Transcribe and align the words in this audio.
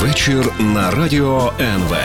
Вечір 0.00 0.52
на 0.60 0.90
радіо 0.90 1.52
НВ. 1.60 1.96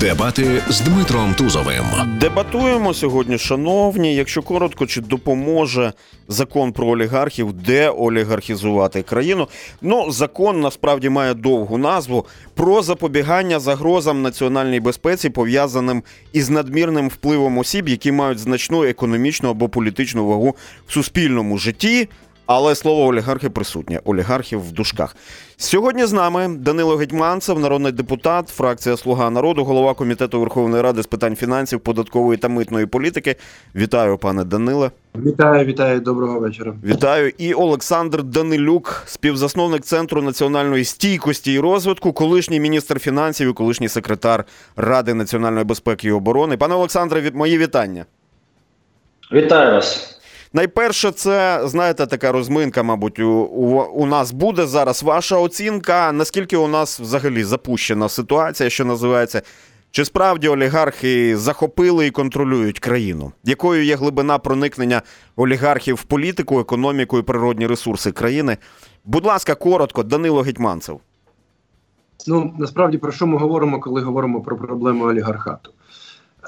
Дебати 0.00 0.62
з 0.68 0.80
Дмитром 0.80 1.34
Тузовим. 1.34 1.84
Дебатуємо 2.20 2.94
сьогодні, 2.94 3.38
шановні. 3.38 4.14
Якщо 4.14 4.42
коротко, 4.42 4.86
чи 4.86 5.00
допоможе 5.00 5.92
закон 6.28 6.72
про 6.72 6.86
олігархів, 6.86 7.52
де 7.52 7.90
олігархізувати 7.90 9.02
країну? 9.02 9.48
Ну, 9.82 10.10
закон 10.10 10.60
насправді 10.60 11.08
має 11.08 11.34
довгу 11.34 11.78
назву 11.78 12.26
про 12.54 12.82
запобігання 12.82 13.60
загрозам 13.60 14.22
національній 14.22 14.80
безпеці, 14.80 15.30
пов'язаним 15.30 16.02
із 16.32 16.50
надмірним 16.50 17.08
впливом 17.08 17.58
осіб, 17.58 17.88
які 17.88 18.12
мають 18.12 18.38
значну 18.38 18.84
економічну 18.84 19.50
або 19.50 19.68
політичну 19.68 20.26
вагу 20.26 20.56
в 20.86 20.92
суспільному 20.92 21.58
житті. 21.58 22.08
Але 22.48 22.74
слово 22.74 23.06
олігархи 23.06 23.50
присутнє. 23.50 24.00
Олігархів 24.04 24.60
в 24.68 24.72
дужках. 24.72 25.16
Сьогодні 25.56 26.06
з 26.06 26.12
нами 26.12 26.56
Данило 26.58 26.96
Гетьманцев, 26.96 27.58
народний 27.58 27.92
депутат, 27.92 28.48
фракція 28.48 28.96
Слуга 28.96 29.30
народу, 29.30 29.64
голова 29.64 29.94
комітету 29.94 30.40
Верховної 30.40 30.82
Ради 30.82 31.02
з 31.02 31.06
питань 31.06 31.36
фінансів, 31.36 31.80
податкової 31.80 32.38
та 32.38 32.48
митної 32.48 32.86
політики. 32.86 33.36
Вітаю, 33.74 34.18
пане 34.18 34.44
Даниле. 34.44 34.90
Вітаю, 35.16 35.64
вітаю, 35.64 36.00
доброго 36.00 36.40
вечора. 36.40 36.74
Вітаю. 36.84 37.32
І 37.38 37.54
Олександр 37.54 38.22
Данилюк, 38.22 39.02
співзасновник 39.06 39.82
Центру 39.82 40.22
національної 40.22 40.84
стійкості 40.84 41.52
і 41.52 41.58
розвитку, 41.60 42.12
колишній 42.12 42.60
міністр 42.60 42.98
фінансів 43.00 43.50
і 43.50 43.52
колишній 43.52 43.88
секретар 43.88 44.44
Ради 44.76 45.14
національної 45.14 45.64
безпеки 45.64 46.08
і 46.08 46.12
оборони. 46.12 46.56
Пане 46.56 46.74
Олександре, 46.74 47.20
від 47.20 47.34
мої 47.34 47.58
вітання. 47.58 48.04
Вітаю 49.32 49.72
вас. 49.72 50.17
Найперше, 50.52 51.10
це 51.10 51.60
знаєте, 51.64 52.06
така 52.06 52.32
розминка, 52.32 52.82
мабуть, 52.82 53.18
у, 53.18 53.30
у, 53.30 53.82
у 53.82 54.06
нас 54.06 54.32
буде 54.32 54.66
зараз. 54.66 55.02
Ваша 55.02 55.36
оцінка, 55.36 56.12
наскільки 56.12 56.56
у 56.56 56.68
нас 56.68 57.00
взагалі 57.00 57.44
запущена 57.44 58.08
ситуація, 58.08 58.70
що 58.70 58.84
називається, 58.84 59.42
чи 59.90 60.04
справді 60.04 60.48
олігархи 60.48 61.36
захопили 61.36 62.06
і 62.06 62.10
контролюють 62.10 62.78
країну? 62.78 63.32
Якою 63.44 63.84
є 63.84 63.96
глибина 63.96 64.38
проникнення 64.38 65.02
олігархів 65.36 65.94
в 65.94 66.02
політику, 66.02 66.60
економіку 66.60 67.18
і 67.18 67.22
природні 67.22 67.66
ресурси 67.66 68.12
країни? 68.12 68.56
Будь 69.04 69.26
ласка, 69.26 69.54
коротко, 69.54 70.02
Данило 70.02 70.42
Гетьманцев. 70.42 71.00
Ну 72.26 72.54
насправді 72.58 72.98
про 72.98 73.12
що 73.12 73.26
ми 73.26 73.38
говоримо, 73.38 73.80
коли 73.80 74.02
говоримо 74.02 74.40
про 74.40 74.56
проблему 74.56 75.04
олігархату? 75.04 75.70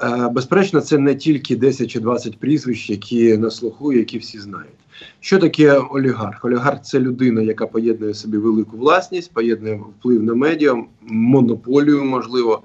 Е, 0.03 0.29
безперечно, 0.29 0.81
це 0.81 0.97
не 0.97 1.15
тільки 1.15 1.55
10 1.55 1.91
чи 1.91 1.99
20 1.99 2.39
прізвищ, 2.39 2.89
які 2.89 3.37
на 3.37 3.49
слуху, 3.49 3.93
які 3.93 4.17
всі 4.17 4.39
знають. 4.39 4.71
Що 5.19 5.39
таке 5.39 5.73
олігарх? 5.73 6.45
Олігарх 6.45 6.81
це 6.81 6.99
людина, 6.99 7.41
яка 7.41 7.67
поєднує 7.67 8.13
собі 8.13 8.37
велику 8.37 8.77
власність, 8.77 9.33
поєднує 9.33 9.75
вплив 9.75 10.23
на 10.23 10.35
медіа, 10.35 10.83
монополію, 11.01 12.03
можливо, 12.03 12.63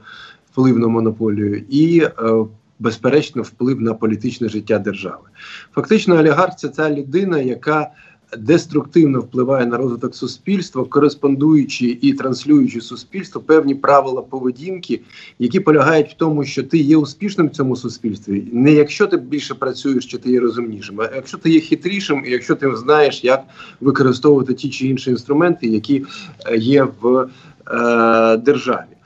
вплив 0.52 0.78
на 0.78 0.88
монополію 0.88 1.64
і, 1.68 2.00
е, 2.00 2.10
безперечно, 2.78 3.42
вплив 3.42 3.80
на 3.80 3.94
політичне 3.94 4.48
життя 4.48 4.78
держави. 4.78 5.24
Фактично, 5.74 6.16
олігарх 6.16 6.56
це 6.56 6.68
ця 6.68 6.90
людина, 6.90 7.40
яка 7.40 7.90
деструктивно 8.38 9.20
впливає 9.20 9.66
на 9.66 9.76
розвиток 9.76 10.14
суспільства, 10.14 10.84
кореспондуючи 10.84 11.98
і 12.00 12.12
транслюючи 12.12 12.80
суспільству 12.80 13.42
певні 13.42 13.74
правила 13.74 14.22
поведінки, 14.22 15.00
які 15.38 15.60
полягають 15.60 16.10
в 16.10 16.14
тому, 16.16 16.44
що 16.44 16.62
ти 16.62 16.78
є 16.78 16.96
успішним 16.96 17.46
в 17.46 17.50
цьому 17.50 17.76
суспільстві, 17.76 18.44
не 18.52 18.72
якщо 18.72 19.06
ти 19.06 19.16
більше 19.16 19.54
працюєш, 19.54 20.06
чи 20.06 20.18
ти 20.18 20.30
є 20.30 20.40
розумнішим, 20.40 21.00
а 21.00 21.10
якщо 21.14 21.38
ти 21.38 21.50
є 21.50 21.60
хитрішим, 21.60 22.24
і 22.26 22.30
якщо 22.30 22.54
ти 22.54 22.76
знаєш, 22.76 23.24
як 23.24 23.44
використовувати 23.80 24.54
ті 24.54 24.70
чи 24.70 24.86
інші 24.86 25.10
інструменти, 25.10 25.66
які 25.66 26.04
е, 26.46 26.56
є 26.56 26.88
в 27.00 27.28
державі. 28.38 28.96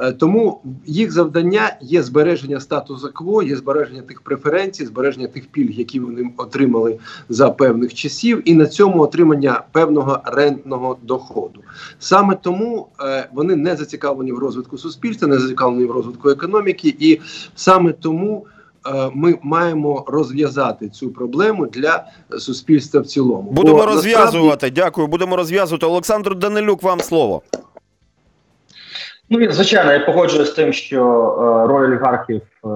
Е, 0.00 0.12
тому 0.12 0.60
їх 0.86 1.12
завдання 1.12 1.76
є 1.80 2.02
збереження 2.02 2.60
статусу 2.60 3.12
кво, 3.12 3.42
є 3.42 3.56
збереження 3.56 4.02
тих 4.02 4.20
преференцій, 4.20 4.86
збереження 4.86 5.26
тих 5.26 5.46
пільг, 5.46 5.70
які 5.70 6.00
вони 6.00 6.30
отримали 6.36 6.98
за 7.28 7.50
певних 7.50 7.94
часів, 7.94 8.42
і 8.48 8.54
на 8.54 8.66
цьому 8.66 9.00
отримання 9.02 9.62
певного 9.72 10.20
рентного 10.24 10.96
доходу. 11.02 11.60
Саме 11.98 12.34
тому 12.34 12.88
е, 13.00 13.28
вони 13.32 13.56
не 13.56 13.76
зацікавлені 13.76 14.32
в 14.32 14.38
розвитку 14.38 14.78
суспільства, 14.78 15.28
не 15.28 15.38
зацікавлені 15.38 15.84
в 15.84 15.90
розвитку 15.90 16.30
економіки, 16.30 16.96
і 16.98 17.20
саме 17.54 17.92
тому. 17.92 18.46
Е, 18.86 19.10
ми 19.14 19.38
маємо 19.42 20.04
розв'язати 20.06 20.88
цю 20.88 21.10
проблему 21.10 21.66
для 21.66 22.04
суспільства 22.38 23.00
в 23.00 23.06
цілому. 23.06 23.50
Будемо 23.50 23.78
Бо, 23.78 23.86
розв'язувати. 23.86 24.46
Насправді... 24.46 24.80
Дякую. 24.80 25.06
Будемо 25.06 25.36
розв'язувати. 25.36 25.86
Олександр 25.86 26.34
Данилюк, 26.34 26.82
вам 26.82 27.00
слово. 27.00 27.42
Ну, 29.30 29.50
звичайно, 29.50 29.92
я 29.92 30.00
погоджуюся 30.00 30.52
з 30.52 30.54
тим, 30.54 30.72
що 30.72 31.02
е, 31.02 31.68
роль 31.68 31.84
олігархів 31.84 32.40
е, 32.40 32.68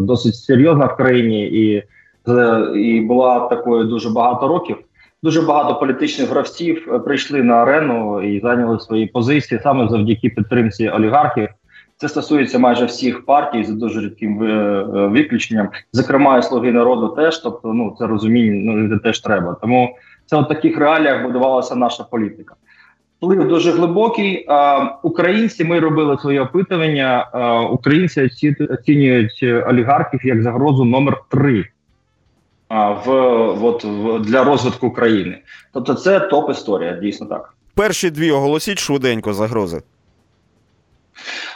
досить 0.00 0.34
серйозна 0.34 0.86
в 0.86 0.96
країні 0.96 1.46
і 1.46 1.84
е, 2.28 2.72
і 2.74 3.00
була 3.00 3.40
такою 3.40 3.84
дуже 3.84 4.10
багато 4.10 4.48
років. 4.48 4.76
Дуже 5.22 5.42
багато 5.42 5.74
політичних 5.74 6.28
гравців 6.30 6.88
е, 6.92 6.98
прийшли 6.98 7.42
на 7.42 7.54
арену 7.54 8.22
і 8.22 8.40
зайняли 8.40 8.80
свої 8.80 9.06
позиції 9.06 9.60
саме 9.62 9.88
завдяки 9.88 10.28
підтримці 10.28 10.88
олігархів. 10.88 11.48
Це 11.96 12.08
стосується 12.08 12.58
майже 12.58 12.84
всіх 12.84 13.24
партій 13.24 13.64
за 13.64 13.72
дуже 13.72 14.00
рідким 14.00 14.42
е, 14.42 14.82
виключенням, 15.06 15.68
зокрема 15.92 16.38
і 16.38 16.42
слуги 16.42 16.72
народу. 16.72 17.08
Теж 17.08 17.38
тобто, 17.38 17.72
ну 17.72 17.96
це 17.98 18.06
розуміння 18.06 18.72
ну 18.72 18.98
теж 18.98 19.20
треба. 19.20 19.56
Тому 19.60 19.96
це 20.26 20.40
в 20.40 20.48
таких 20.48 20.78
реаліях 20.78 21.22
будувалася 21.22 21.76
наша 21.76 22.04
політика. 22.04 22.54
Вплив 23.20 23.48
дуже 23.48 23.72
глибокий. 23.72 24.48
Українці 25.02 25.64
ми 25.64 25.80
робили 25.80 26.18
своє 26.18 26.40
опитування. 26.40 27.28
Українці 27.72 28.30
оцінюють 28.70 29.42
олігархів 29.42 30.20
як 30.26 30.42
загрозу 30.42 30.84
номер 30.84 31.20
три 31.28 31.66
в 32.70 33.10
от 33.64 33.86
для 34.22 34.44
розвитку 34.44 34.90
країни. 34.90 35.38
Тобто, 35.72 35.94
це 35.94 36.20
топ 36.20 36.50
історія, 36.50 36.92
дійсно 36.92 37.26
так. 37.26 37.54
Перші 37.74 38.10
дві 38.10 38.30
оголосіть 38.30 38.78
швиденько 38.78 39.32
загрози. 39.32 39.82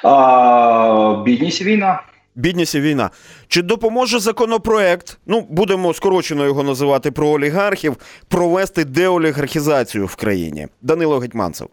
А, 0.03 1.23
Бідність 1.25 1.63
війна. 1.63 2.03
Бідність 2.35 2.75
і 2.75 2.81
війна. 2.81 3.11
Чи 3.49 3.63
допоможе 3.63 4.19
законопроект? 4.19 5.19
Ну 5.27 5.47
будемо 5.51 5.95
скорочено 5.95 6.45
його 6.45 6.63
називати 6.63 7.11
про 7.11 7.29
олігархів, 7.29 7.97
провести 8.29 8.85
деолігархізацію 8.85 10.07
в 10.07 10.17
країні? 10.17 10.69
Данило 10.83 11.19
Гетьманцев. 11.19 11.69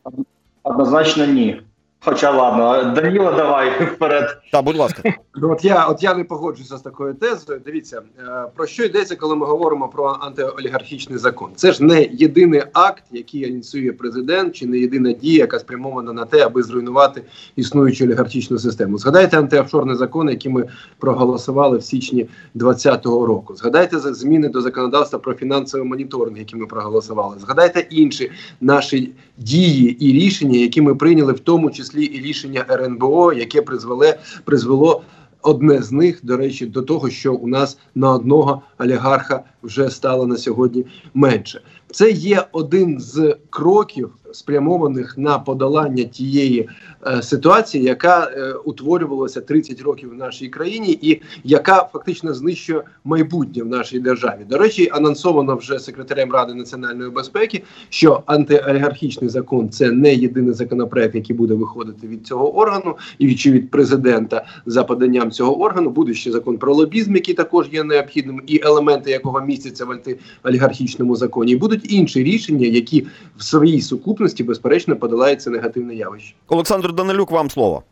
Однозначно, 0.64 1.26
ні. 1.26 1.62
Хоча 2.02 2.32
ладно, 2.32 2.94
Даніло, 2.96 3.32
давай 3.32 3.86
вперед. 3.96 4.38
Так, 4.52 4.66
будь 4.66 4.76
ласка. 4.76 5.04
Ну, 5.36 5.52
от 5.52 5.66
я 5.66 5.86
от 5.86 6.04
я 6.04 6.14
не 6.16 6.24
погоджуюся 6.24 6.78
з 6.78 6.82
такою 6.82 7.14
тезою. 7.14 7.62
Дивіться, 7.66 8.02
е, 8.20 8.46
про 8.56 8.68
що 8.68 8.84
йдеться, 8.84 9.16
коли 9.16 9.36
ми 9.36 9.46
говоримо 9.46 9.88
про 9.88 10.18
антиолігархічний 10.20 11.18
закон. 11.18 11.52
Це 11.56 11.72
ж 11.72 11.84
не 11.84 12.10
єдиний 12.12 12.64
акт, 12.74 13.04
який 13.12 13.50
ініціює 13.50 13.92
президент, 13.92 14.56
чи 14.56 14.68
не 14.68 14.78
єдина 14.78 15.12
дія, 15.12 15.38
яка 15.38 15.60
спрямована 15.60 16.14
на 16.14 16.26
те, 16.26 16.46
аби 16.46 16.64
зруйнувати 16.64 17.22
існуючу 17.56 18.06
олігархічну 18.06 18.60
систему. 18.60 18.98
Згадайте 18.98 19.38
антиофшорний 19.38 19.96
закон, 19.96 20.30
який 20.30 20.52
ми 20.52 20.68
проголосували 21.00 21.78
в 21.78 21.84
січні 21.84 22.30
2020 22.54 23.06
року. 23.06 23.56
Згадайте 23.56 24.00
зміни 24.00 24.50
до 24.50 24.62
законодавства 24.62 25.20
про 25.20 25.34
фінансовий 25.34 25.88
моніторинг, 25.88 26.38
які 26.38 26.56
ми 26.56 26.66
проголосували. 26.66 27.36
Згадайте 27.40 27.88
інші 27.90 28.32
наші 28.62 29.12
дії 29.38 30.06
і 30.06 30.12
рішення, 30.14 30.60
які 30.60 30.82
ми 30.82 30.96
прийняли, 30.96 31.34
в 31.34 31.40
тому 31.40 31.72
числі 31.72 31.89
і 31.96 32.22
рішення 32.22 32.66
РНБО, 32.70 33.34
яке 33.34 33.62
призвело 33.62 34.14
призвело. 34.46 35.02
Одне 35.42 35.82
з 35.82 35.92
них, 35.92 36.20
до 36.24 36.38
речі, 36.38 36.66
до 36.66 36.82
того, 36.82 37.10
що 37.10 37.34
у 37.34 37.48
нас 37.48 37.78
на 37.96 38.14
одного 38.14 38.62
олігарха 38.78 39.44
вже 39.64 39.90
стало 39.90 40.28
на 40.28 40.38
сьогодні 40.38 40.86
менше. 41.14 41.62
Це 41.92 42.12
є 42.12 42.46
один 42.52 43.00
з 43.00 43.36
кроків 43.50 44.10
спрямованих 44.32 45.18
на 45.18 45.40
подолання 45.40 46.04
тієї 46.04 46.70
е, 47.08 47.22
ситуації, 47.22 47.84
яка 47.84 48.32
е, 48.34 48.54
утворювалася 48.54 49.42
30 49.42 49.82
років 49.82 50.10
в 50.10 50.14
нашій 50.14 50.48
країні, 50.48 51.00
і 51.02 51.22
яка 51.44 51.90
фактично 51.94 52.34
знищує 52.34 52.84
майбутнє 53.04 53.64
в 53.64 53.68
нашій 53.68 54.00
державі. 54.00 54.40
До 54.50 54.58
речі, 54.58 54.90
анонсовано 54.94 55.56
вже 55.56 55.80
секретарем 55.80 56.32
ради 56.32 56.54
національної 56.54 57.10
безпеки, 57.10 57.64
що 57.90 58.24
антиолігархічний 58.26 59.30
закон 59.30 59.70
це 59.70 59.92
не 59.92 60.16
єдиний 60.16 60.54
законопроект, 60.54 61.16
який 61.16 61.36
буде 61.36 61.54
виходити 61.54 62.08
від 62.08 62.28
цього 62.28 62.58
органу, 62.58 62.98
і 63.20 63.36
чи 63.36 63.52
від 63.52 63.72
президента 63.72 64.46
за 64.66 64.84
поданням 64.84 65.32
цього 65.32 65.62
органу. 65.62 65.90
Буде 65.90 66.14
ще 66.14 66.32
закон 66.32 66.58
про 66.58 66.74
лобізм, 66.74 67.16
який 67.16 67.34
також 67.36 67.68
є 67.72 67.84
необхідним, 67.84 68.42
і 68.48 68.62
елементи 68.64 69.12
якого 69.12 69.42
містяться 69.50 69.86
в 69.86 69.92
антиолігархічному 69.92 71.16
законі. 71.16 71.52
І 71.52 71.56
будуть 71.56 71.92
інші 71.94 72.24
рішення, 72.24 72.68
які 72.68 73.08
в 73.38 73.44
своїй 73.44 73.82
сукупності 73.82 74.44
безперечно 74.44 74.96
подолається 74.96 75.50
негативне 75.50 75.96
явище. 75.96 76.36
Олександр 76.48 76.94
Данилюк, 76.94 77.32
вам 77.32 77.50
слово. 77.50 77.84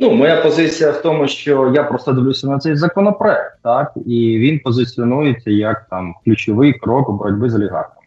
Ну, 0.00 0.10
моя 0.10 0.36
позиція 0.36 0.90
в 0.90 1.02
тому, 1.02 1.28
що 1.28 1.72
я 1.74 1.82
просто 1.82 2.12
дивлюся 2.12 2.46
на 2.46 2.58
цей 2.58 2.76
законопроект, 2.76 3.58
так 3.62 3.92
і 4.06 4.38
він 4.38 4.58
позиціонується 4.58 5.50
як 5.50 5.86
там 5.90 6.14
ключовий 6.24 6.72
крок 6.72 7.08
у 7.08 7.12
боротьбі 7.12 7.48
з 7.48 7.54
олігархами. 7.54 8.06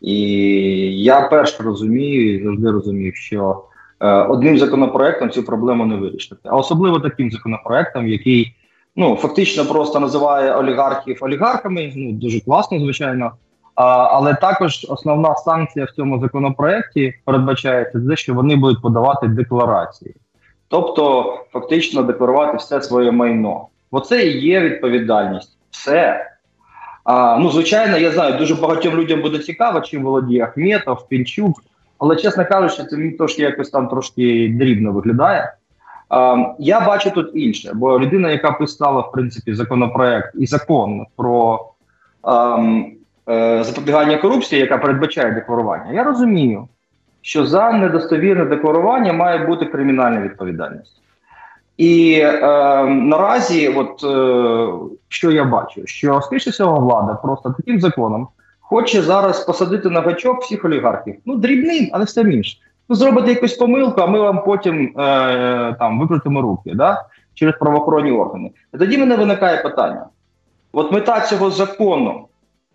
І 0.00 0.20
я 1.02 1.20
перш 1.20 1.60
розумію 1.60 2.34
і 2.34 2.44
завжди 2.44 2.70
розумів, 2.70 3.16
що 3.16 3.64
е, 4.00 4.08
одним 4.08 4.58
законопроектом 4.58 5.30
цю 5.30 5.42
проблему 5.42 5.86
не 5.86 5.96
вирішити, 5.96 6.40
а 6.44 6.56
особливо 6.56 7.00
таким 7.00 7.30
законопроектом, 7.30 8.08
який 8.08 8.54
ну 8.98 9.16
фактично 9.16 9.64
просто 9.64 10.00
називає 10.00 10.54
олігархів 10.54 11.18
олігархами. 11.20 11.92
Ну 11.96 12.12
дуже 12.12 12.40
класно, 12.40 12.80
звичайно. 12.80 13.32
А, 13.74 13.84
але 13.86 14.34
також 14.34 14.86
основна 14.88 15.34
санкція 15.34 15.84
в 15.84 15.90
цьому 15.90 16.20
законопроекті 16.20 17.14
передбачається 17.24 18.00
те, 18.08 18.16
що 18.16 18.34
вони 18.34 18.56
будуть 18.56 18.82
подавати 18.82 19.28
декларації, 19.28 20.14
тобто 20.68 21.34
фактично 21.52 22.02
декларувати 22.02 22.56
все 22.56 22.82
своє 22.82 23.10
майно. 23.10 23.66
Оце 23.90 24.26
і 24.26 24.46
є 24.46 24.60
відповідальність. 24.60 25.58
Все. 25.70 26.30
А, 27.04 27.38
Ну, 27.40 27.50
звичайно, 27.50 27.98
я 27.98 28.10
знаю, 28.10 28.38
дуже 28.38 28.54
багатьом 28.54 28.94
людям 28.94 29.22
буде 29.22 29.38
цікаво, 29.38 29.80
чим 29.80 30.02
володіє 30.02 30.44
Ахметов, 30.44 31.08
Пінчук, 31.08 31.62
але 31.98 32.16
чесно 32.16 32.46
кажучи, 32.46 32.84
це 32.84 32.96
мені 32.96 33.10
трошки 33.10 33.42
якось 33.42 33.70
там 33.70 33.88
трошки 33.88 34.54
дрібно 34.58 34.92
виглядає. 34.92 35.52
А, 36.08 36.36
Я 36.58 36.80
бачу 36.80 37.10
тут 37.10 37.30
інше, 37.34 37.70
бо 37.74 38.00
людина, 38.00 38.30
яка 38.30 38.52
писала 38.52 39.00
в 39.00 39.12
принципі 39.12 39.54
законопроект 39.54 40.34
і 40.38 40.46
закон 40.46 41.06
про 41.16 41.66
а, 42.22 42.58
е, 43.28 43.64
запобігання 43.64 44.16
корупції, 44.16 44.60
яка 44.60 44.78
передбачає 44.78 45.32
декларування, 45.32 45.92
я 45.92 46.04
розумію, 46.04 46.68
що 47.22 47.46
за 47.46 47.72
недостовірне 47.72 48.44
декларування 48.44 49.12
має 49.12 49.46
бути 49.46 49.66
кримінальна 49.66 50.20
відповідальність. 50.20 51.02
І 51.76 52.20
е, 52.22 52.40
наразі, 52.86 53.68
от 53.68 54.04
е, 54.04 54.72
що 55.08 55.30
я 55.30 55.44
бачу, 55.44 55.82
що 55.84 56.20
скоріше 56.20 56.50
всього 56.50 56.80
влада 56.80 57.14
просто 57.14 57.54
таким 57.56 57.80
законом 57.80 58.28
хоче 58.60 59.02
зараз 59.02 59.44
посадити 59.44 59.90
на 59.90 60.00
гачок 60.00 60.42
всіх 60.42 60.64
олігархів. 60.64 61.14
Ну 61.26 61.36
дрібним, 61.36 61.90
але 61.92 62.04
все 62.04 62.20
інше. 62.20 62.58
Ну 62.88 62.96
зробите 62.96 63.30
якусь 63.30 63.54
помилку, 63.54 64.00
а 64.00 64.06
ми 64.06 64.20
вам 64.20 64.44
потім 64.44 64.98
е, 64.98 65.76
там 65.78 66.00
викрутимо 66.00 66.42
руки, 66.42 66.72
да? 66.74 67.04
через 67.34 67.54
правоохоронні 67.60 68.12
органи. 68.12 68.50
І 68.74 68.78
тоді 68.78 68.98
мене 68.98 69.16
виникає 69.16 69.62
питання: 69.62 70.06
от 70.72 70.92
мета 70.92 71.20
цього 71.20 71.50
закону 71.50 72.28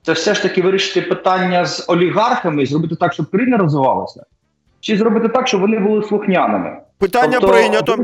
це 0.04 0.12
все 0.12 0.34
ж 0.34 0.42
таки 0.42 0.62
вирішити 0.62 1.02
питання 1.02 1.66
з 1.66 1.90
олігархами, 1.90 2.66
зробити 2.66 2.96
так, 2.96 3.14
щоб 3.14 3.32
країна 3.32 3.58
розвивалася, 3.58 4.24
чи 4.80 4.98
зробити 4.98 5.30
так, 5.30 5.48
щоб 5.48 5.62
вони 5.62 5.80
були 5.80 6.04
слухняними. 6.04 6.78
Питання 6.98 7.38
Тобто, 7.40 7.48
прийнято. 7.48 7.98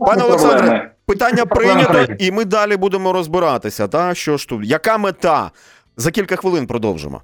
Пане 0.00 0.22
Олександре. 0.22 0.90
Питання 1.06 1.46
прийнято, 1.46 2.14
і 2.18 2.30
ми 2.30 2.44
далі 2.44 2.76
будемо 2.76 3.12
розбиратися. 3.12 3.88
Та 3.88 4.14
що 4.14 4.36
ж 4.36 4.48
тут? 4.48 4.66
Яка 4.66 4.98
мета? 4.98 5.50
За 5.96 6.10
кілька 6.10 6.36
хвилин 6.36 6.66
продовжимо. 6.66 7.22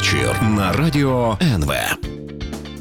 Вечір 0.00 0.42
на 0.42 0.72
радіо 0.72 1.38
НВ. 1.42 1.72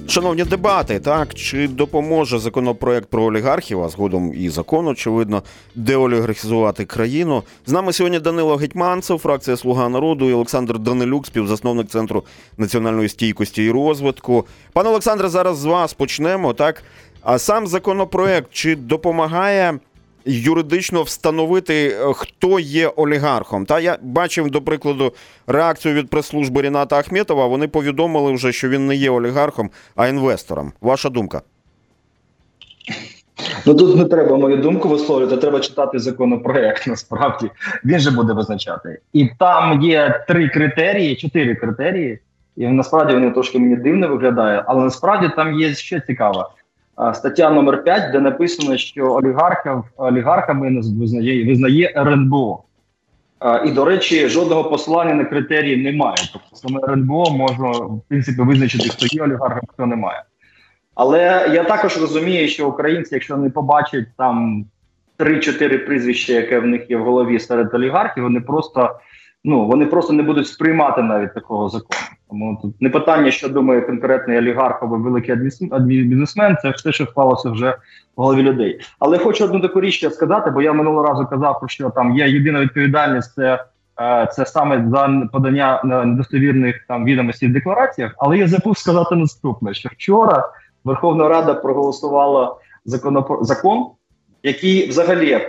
Шановні 0.08 0.44
дебати, 0.44 1.00
так 1.00 1.34
чи 1.34 1.68
допоможе 1.68 2.40
законопроект 2.40 3.10
про 3.10 3.24
олігархів, 3.24 3.84
а 3.84 3.90
згодом 3.90 4.34
і 4.36 4.50
закон, 4.50 4.88
очевидно, 4.88 5.44
деолігархізувати 5.76 6.86
країну? 6.86 7.44
З 7.66 7.72
нами 7.72 7.94
сьогодні 7.94 8.20
Данило 8.20 8.56
Гетьманцев, 8.56 9.20
фракція 9.20 9.58
Слуга 9.58 9.90
народу 9.90 10.30
і 10.30 10.34
Олександр 10.34 10.80
Данилюк, 10.80 11.26
співзасновник 11.26 11.88
центру 11.88 12.24
національної 12.58 13.10
стійкості 13.10 13.64
і 13.64 13.72
розвитку. 13.72 14.48
Пане 14.74 14.90
Олександре, 14.90 15.30
зараз 15.30 15.58
з 15.58 15.66
вас 15.66 15.94
почнемо. 15.94 16.54
Так, 16.54 16.84
а 17.22 17.40
сам 17.40 17.68
законопроект 17.68 18.48
чи 18.52 18.76
допомагає 18.76 19.80
юридично 20.26 21.04
встановити, 21.04 21.88
е, 21.88 22.14
хто 22.14 22.60
є 22.60 22.88
олігархом? 22.88 23.66
Та 23.66 23.80
я 23.80 23.98
бачив, 24.02 24.50
до 24.52 24.62
прикладу, 24.62 25.14
реакцію 25.48 25.94
від 25.94 26.10
прес-служби 26.10 26.62
Ріната 26.62 26.98
Ахметова. 26.98 27.48
Вони 27.48 27.68
повідомили 27.68 28.34
вже, 28.34 28.52
що 28.52 28.70
він 28.70 28.88
не 28.88 28.96
є 28.96 29.10
олігархом, 29.10 29.70
а 29.96 30.08
інвестором. 30.08 30.74
Ваша 30.82 31.10
думка? 31.10 31.42
Ну 33.66 33.76
тут 33.76 33.96
не 33.96 34.06
треба 34.06 34.38
мою 34.38 34.58
думку 34.58 34.90
висловлювати, 34.90 35.38
треба 35.38 35.60
читати 35.60 36.00
законопроект. 36.00 36.88
Насправді 36.88 37.50
він 37.86 38.00
же 38.00 38.12
буде 38.12 38.34
визначати. 38.34 39.00
І 39.14 39.30
там 39.40 39.82
є 39.82 40.26
три 40.28 40.50
критерії, 40.50 41.16
чотири 41.16 41.56
критерії. 41.56 42.20
І 42.58 42.68
насправді 42.68 43.14
вони 43.14 43.32
трошки 43.32 43.60
мені 43.60 43.76
дивно 43.76 44.08
виглядають, 44.08 44.64
але 44.68 44.84
насправді 44.84 45.30
там 45.36 45.60
є 45.60 45.74
ще 45.74 46.02
цікаве. 46.08 46.46
Стаття 47.14 47.50
номер 47.50 47.84
5, 47.84 48.12
де 48.12 48.20
написано, 48.20 48.78
що 48.78 49.14
олігархів 49.14 49.84
олігархами 49.98 50.82
визнає 51.00 51.46
визнає 51.46 51.94
РНБО. 51.98 52.64
І, 53.66 53.72
до 53.72 53.86
речі, 53.86 54.28
жодного 54.28 54.64
посилання 54.64 55.14
на 55.14 55.26
критерії 55.26 55.84
немає. 55.84 56.18
Тобто 56.34 56.56
саме 56.56 56.80
РНБО 56.84 57.32
можна 57.32 57.70
в 57.70 58.02
принципі 58.08 58.42
визначити, 58.42 58.90
хто 58.90 59.06
є 59.06 59.24
олігархом, 59.24 59.62
хто 59.68 59.86
немає. 59.86 60.24
Але 60.96 61.50
я 61.54 61.64
також 61.64 61.98
розумію, 61.98 62.48
що 62.48 62.70
українці, 62.70 63.16
якщо 63.16 63.38
не 63.38 63.50
побачать 63.50 64.06
там 64.18 64.66
3-4 65.20 65.86
прізвища, 65.86 66.34
яке 66.34 66.60
в 66.60 66.66
них 66.66 66.90
є 66.90 66.98
в 66.98 67.04
голові 67.04 67.40
серед 67.40 67.74
олігархів, 67.74 68.24
вони 68.24 68.42
просто 68.42 69.00
ну 69.44 69.66
вони 69.66 69.86
просто 69.86 70.14
не 70.14 70.24
будуть 70.24 70.48
сприймати 70.48 71.02
навіть 71.02 71.34
такого 71.34 71.70
закону. 71.70 72.19
Тому 72.30 72.60
тут 72.62 72.82
не 72.82 72.90
питання, 72.90 73.32
що 73.32 73.50
думає 73.50 73.82
конкретний 73.82 74.38
олігарх 74.38 74.84
або 74.84 74.96
великий 74.98 75.36
бізнесмен, 75.80 76.58
це 76.62 76.70
все, 76.70 76.92
що 76.92 77.06
склалося 77.06 77.50
вже 77.50 77.70
в 78.16 78.22
голові 78.22 78.42
людей. 78.44 78.80
Але 79.00 79.18
хочу 79.18 79.46
одну 79.46 79.60
таку 79.60 79.82
річ 79.82 80.14
сказати, 80.14 80.50
бо 80.52 80.62
я 80.62 80.74
минулого 80.74 81.08
разу 81.08 81.28
казав 81.28 81.60
про 81.60 81.68
що 81.70 81.90
там 81.90 82.18
є 82.18 82.30
єдина 82.30 82.60
відповідальність. 82.60 83.34
Це 83.34 83.66
е, 84.02 84.28
це 84.32 84.46
саме 84.46 84.86
за 84.90 85.28
подання 85.32 85.82
недостовірних 85.84 86.86
там 86.88 87.06
відомостей 87.06 87.50
в 87.50 87.54
деклараціях. 87.54 88.16
Але 88.18 88.38
я 88.38 88.48
забув 88.48 88.78
сказати 88.78 89.16
наступне: 89.16 89.74
що 89.74 89.90
вчора 89.92 90.50
Верховна 90.84 91.30
Рада 91.30 91.54
проголосувала 91.54 92.56
законопро- 92.86 93.44
закон, 93.44 93.86
який 94.44 94.90
взагалі 94.90 95.40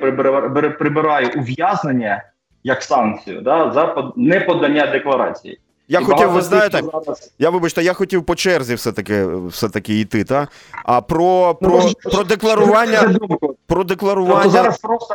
прибирає, 0.78 1.26
ув'язнення 1.36 2.22
як 2.64 2.82
санкцію 2.82 3.40
да, 3.40 3.72
за 3.72 3.86
под- 3.86 4.12
неподання 4.16 4.86
декларації. 4.86 5.58
Я 5.90 6.00
І 6.00 6.04
хотів, 6.04 6.30
ви 6.30 6.42
знаєте, 6.42 6.82
зараз- 6.92 7.32
я 7.38 7.50
вибачте, 7.50 7.82
я 7.82 7.92
хотів 7.92 8.24
по 8.24 8.34
черзі 8.34 8.74
все-таки 8.74 9.26
все-таки 9.26 10.00
йти, 10.00 10.24
та? 10.24 10.48
А 10.84 11.00
про, 11.00 11.56
Ну, 11.62 11.68
про, 11.68 11.80
може, 11.80 11.94
про 12.12 12.24
декларування. 12.24 13.00
Про 13.02 13.18
Тобто 13.66 13.84
декларування. 13.84 14.50
зараз 14.50 14.78
просто 14.78 15.14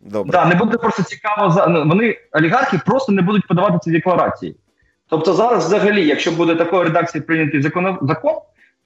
Добре. 0.00 0.32
да, 0.32 0.44
не 0.44 0.54
буде 0.54 0.78
просто 0.78 1.02
цікаво 1.02 1.66
ну, 1.68 1.88
вони 1.88 2.18
олігархи 2.32 2.80
просто 2.86 3.12
не 3.12 3.22
будуть 3.22 3.46
подавати 3.48 3.78
ці 3.82 3.90
декларації. 3.90 4.56
Тобто, 5.08 5.32
зараз, 5.34 5.66
взагалі, 5.66 6.06
якщо 6.06 6.32
буде 6.32 6.54
такої 6.54 6.84
редакції 6.84 7.22
прийнятий 7.22 7.62
закон, 7.62 7.98
закон, 8.02 8.34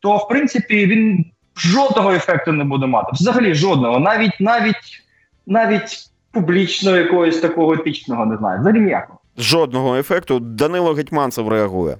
то 0.00 0.16
в 0.16 0.28
принципі 0.28 0.86
він 0.86 1.24
жодного 1.56 2.12
ефекту 2.12 2.52
не 2.52 2.64
буде 2.64 2.86
мати. 2.86 3.08
Взагалі 3.12 3.54
жодного, 3.54 3.98
навіть 3.98 4.40
навіть 4.40 5.02
навіть 5.46 6.10
публічного 6.32 6.96
якогось 6.96 7.38
такого 7.40 7.72
етичного 7.74 8.26
не 8.26 8.36
знаю. 8.36 8.60
Взагалі 8.60 8.80
ніякого. 8.80 9.19
Жодного 9.38 9.96
ефекту. 9.96 10.40
Данило 10.40 10.94
Гетьманцев 10.94 11.48
реагує. 11.48 11.96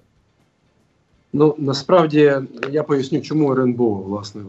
Ну 1.33 1.55
насправді 1.59 2.33
я 2.71 2.83
поясню, 2.83 3.21
чому 3.21 3.53
РНБО, 3.53 3.95
власне, 3.95 4.43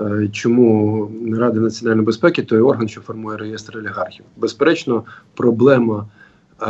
е, 0.00 0.28
чому 0.32 1.10
Рада 1.38 1.60
національної 1.60 2.06
безпеки 2.06 2.42
той 2.42 2.60
орган, 2.60 2.88
що 2.88 3.00
формує 3.00 3.38
реєстр 3.38 3.78
олігархів. 3.78 4.24
Безперечно, 4.36 5.04
проблема 5.34 6.06
е, 6.62 6.66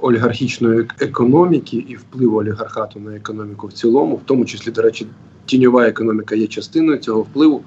олігархічної 0.00 0.86
економіки 1.00 1.76
і 1.88 1.96
впливу 1.96 2.38
олігархату 2.38 3.00
на 3.00 3.16
економіку 3.16 3.66
в 3.66 3.72
цілому, 3.72 4.16
в 4.16 4.22
тому 4.24 4.44
числі, 4.44 4.70
до 4.70 4.82
речі, 4.82 5.06
тіньова 5.46 5.86
економіка 5.86 6.34
є 6.34 6.46
частиною 6.46 6.98
цього 6.98 7.20
впливу. 7.20 7.62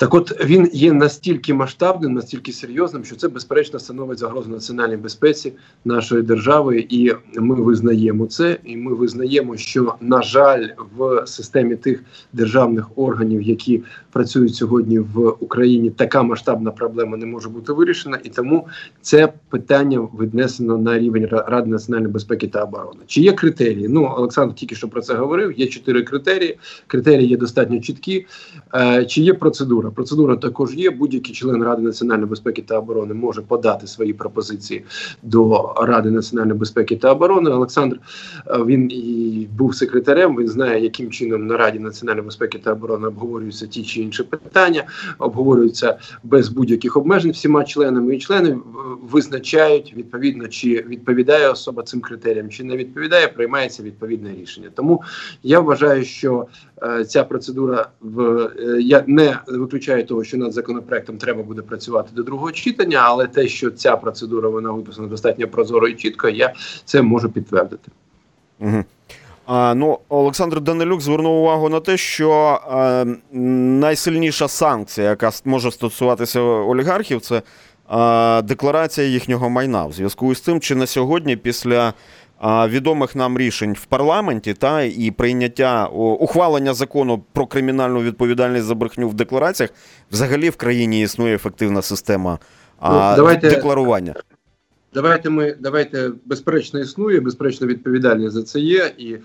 Так 0.00 0.14
от 0.14 0.44
він 0.44 0.70
є 0.72 0.92
настільки 0.92 1.54
масштабним, 1.54 2.12
настільки 2.12 2.52
серйозним, 2.52 3.04
що 3.04 3.16
це 3.16 3.28
безперечно 3.28 3.78
становить 3.78 4.18
загрозу 4.18 4.50
національній 4.50 4.96
безпеці 4.96 5.52
нашої 5.84 6.22
держави, 6.22 6.86
і 6.88 7.12
ми 7.34 7.54
визнаємо 7.54 8.26
це. 8.26 8.58
І 8.64 8.76
ми 8.76 8.94
визнаємо, 8.94 9.56
що 9.56 9.94
на 10.00 10.22
жаль, 10.22 10.68
в 10.96 11.26
системі 11.26 11.76
тих 11.76 12.04
державних 12.32 12.98
органів, 12.98 13.42
які 13.42 13.82
працюють 14.12 14.54
сьогодні 14.54 14.98
в 14.98 15.28
Україні, 15.40 15.90
така 15.90 16.22
масштабна 16.22 16.70
проблема 16.70 17.16
не 17.16 17.26
може 17.26 17.48
бути 17.48 17.72
вирішена, 17.72 18.18
і 18.24 18.28
тому 18.28 18.68
це 19.02 19.32
питання 19.48 20.08
віднесено 20.20 20.78
на 20.78 20.98
рівень 20.98 21.28
Ради 21.30 21.70
національної 21.70 22.12
безпеки 22.12 22.48
та 22.48 22.64
оборони. 22.64 23.00
Чи 23.06 23.20
є 23.20 23.32
критерії? 23.32 23.88
Ну 23.88 24.14
Олександр 24.16 24.54
тільки 24.54 24.74
що 24.74 24.88
про 24.88 25.00
це 25.00 25.14
говорив. 25.14 25.58
Є 25.58 25.66
чотири 25.66 26.02
критерії. 26.02 26.58
Критерії 26.86 27.28
є 27.28 27.36
достатньо 27.36 27.80
чіткі. 27.80 28.26
Е, 28.74 29.04
чи 29.04 29.22
є 29.22 29.34
процедура? 29.34 29.89
Процедура. 29.90 30.20
Процедура 30.20 30.36
також 30.36 30.74
є. 30.74 30.90
Будь-який 30.90 31.34
член 31.34 31.64
Ради 31.64 31.82
національної 31.82 32.30
безпеки 32.30 32.62
та 32.62 32.78
оборони 32.78 33.14
може 33.14 33.42
подати 33.42 33.86
свої 33.86 34.12
пропозиції 34.12 34.84
до 35.22 35.74
Ради 35.82 36.10
національної 36.10 36.58
безпеки 36.58 36.96
та 36.96 37.12
оборони. 37.12 37.50
Олександр 37.50 38.00
е, 38.46 38.64
він 38.64 38.90
і 38.90 39.48
був 39.58 39.74
секретарем. 39.74 40.36
Він 40.36 40.48
знає, 40.48 40.82
яким 40.82 41.10
чином 41.10 41.46
на 41.46 41.56
Раді 41.56 41.78
національної 41.78 42.26
безпеки 42.26 42.58
та 42.58 42.72
оборони 42.72 43.08
обговорюються 43.08 43.66
ті 43.66 43.82
чи 43.82 44.00
інші 44.00 44.22
питання, 44.22 44.84
обговорюються 45.18 45.98
без 46.24 46.48
будь-яких 46.48 46.96
обмежень 46.96 47.30
всіма 47.30 47.64
членами, 47.64 48.16
і 48.16 48.18
члени 48.18 48.58
визначають 49.10 49.94
відповідно, 49.96 50.48
чи 50.48 50.84
відповідає 50.88 51.50
особа 51.50 51.82
цим 51.82 52.00
критеріям, 52.00 52.48
чи 52.48 52.64
не 52.64 52.76
відповідає, 52.76 53.28
приймається 53.28 53.82
відповідне 53.82 54.34
рішення. 54.40 54.70
Тому 54.74 55.02
я 55.42 55.60
вважаю, 55.60 56.04
що 56.04 56.46
е, 56.66 56.69
ця 57.08 57.24
процедура 57.24 57.88
в 58.00 58.50
е, 58.58 58.82
я 58.82 59.04
не 59.06 59.38
виключаю 59.46 60.06
того, 60.06 60.24
що 60.24 60.36
над 60.36 60.52
законопроектом 60.52 61.16
треба 61.16 61.42
буде 61.42 61.62
працювати 61.62 62.10
до 62.12 62.22
другого 62.22 62.52
читання, 62.52 63.00
але 63.04 63.26
те, 63.26 63.48
що 63.48 63.70
ця 63.70 63.96
процедура 63.96 64.48
вона 64.48 64.70
виписана 64.70 65.08
достатньо 65.08 65.48
прозоро 65.48 65.88
і 65.88 65.94
чітко, 65.94 66.28
я 66.28 66.54
це 66.84 67.02
можу 67.02 67.30
підтвердити. 67.30 67.90
Угу. 68.60 68.84
А, 69.46 69.74
ну, 69.74 69.98
Олександр 70.08 70.60
Данилюк 70.60 71.00
звернув 71.00 71.42
увагу 71.42 71.68
на 71.68 71.80
те, 71.80 71.96
що 71.96 72.30
а, 72.70 73.04
найсильніша 73.32 74.48
санкція, 74.48 75.08
яка 75.08 75.30
може 75.44 75.70
стосуватися 75.70 76.40
олігархів, 76.40 77.20
це 77.20 77.42
а, 77.88 78.42
декларація 78.44 79.06
їхнього 79.06 79.50
майна. 79.50 79.86
В 79.86 79.92
зв'язку 79.92 80.34
з 80.34 80.40
цим, 80.40 80.60
чи 80.60 80.74
на 80.74 80.86
сьогодні, 80.86 81.36
після 81.36 81.94
відомих 82.42 83.16
нам 83.16 83.38
рішень 83.38 83.72
в 83.72 83.84
парламенті 83.84 84.54
та 84.54 84.82
і 84.82 85.10
прийняття 85.10 85.86
ухвалення 86.20 86.74
закону 86.74 87.22
про 87.32 87.46
кримінальну 87.46 88.02
відповідальність 88.02 88.64
за 88.64 88.74
брехню 88.74 89.08
в 89.08 89.14
деклараціях, 89.14 89.70
взагалі 90.12 90.50
в 90.50 90.56
країні 90.56 91.02
існує 91.02 91.34
ефективна 91.34 91.82
система 91.82 92.38
ну, 92.82 93.12
давайте... 93.16 93.50
декларування. 93.50 94.14
Давайте 94.94 95.30
ми 95.30 95.56
давайте 95.60 96.10
безперечно 96.24 96.80
існує, 96.80 97.20
безперечно 97.20 97.66
відповідальність 97.66 98.32
за 98.32 98.42
це 98.42 98.60
є. 98.60 98.92
І 98.98 99.16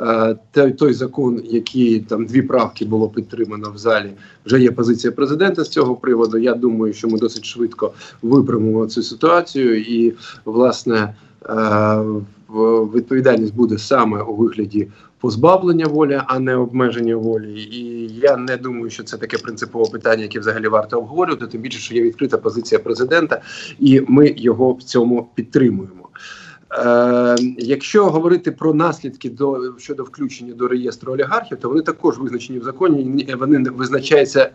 е, 0.00 0.36
той, 0.52 0.72
той 0.72 0.92
закон, 0.92 1.42
який 1.44 2.00
там 2.00 2.26
дві 2.26 2.42
правки 2.42 2.84
було 2.84 3.08
підтримано 3.08 3.70
в 3.70 3.78
залі, 3.78 4.10
вже 4.46 4.60
є 4.60 4.70
позиція 4.70 5.12
президента 5.12 5.64
з 5.64 5.68
цього 5.68 5.96
приводу. 5.96 6.38
Я 6.38 6.54
думаю, 6.54 6.92
що 6.92 7.08
ми 7.08 7.18
досить 7.18 7.44
швидко 7.44 7.92
виправимо 8.22 8.86
цю 8.86 9.02
ситуацію, 9.02 9.80
і 9.80 10.14
власне 10.44 11.14
е, 11.48 12.02
відповідальність 12.94 13.54
буде 13.54 13.78
саме 13.78 14.22
у 14.22 14.36
вигляді 14.36 14.88
позбавлення 15.20 15.86
волі, 15.86 16.20
а 16.26 16.38
не 16.38 16.56
обмеження 16.56 17.16
волі. 17.16 17.60
І 17.60 18.08
я 18.08 18.36
не 18.36 18.56
думаю, 18.56 18.90
що 18.90 19.02
це 19.02 19.16
таке 19.16 19.38
принципове 19.38 19.90
питання, 19.90 20.22
яке 20.22 20.40
взагалі 20.40 20.68
варто 20.68 20.98
обговорювати. 20.98 21.46
Тим 21.46 21.60
більше, 21.60 21.78
що 21.78 21.94
є 21.94 22.02
відкрита 22.02 22.38
позиція 22.38 22.78
президента, 22.78 23.40
і 23.78 24.02
ми 24.08 24.34
його 24.36 24.72
в 24.72 24.82
цьому 24.82 25.28
підтримуємо. 25.34 26.08
Е, 26.78 27.36
Якщо 27.58 28.10
говорити 28.10 28.52
про 28.52 28.74
наслідки 28.74 29.30
до 29.30 29.74
щодо 29.78 30.04
включення 30.04 30.54
до 30.54 30.68
реєстру 30.68 31.12
олігархів, 31.12 31.58
то 31.58 31.68
вони 31.68 31.82
також 31.82 32.18
визначені 32.18 32.58
в 32.58 32.64
законі. 32.64 33.34
Вони 33.38 33.58
не 33.58 33.70
визначаються, 33.70 34.50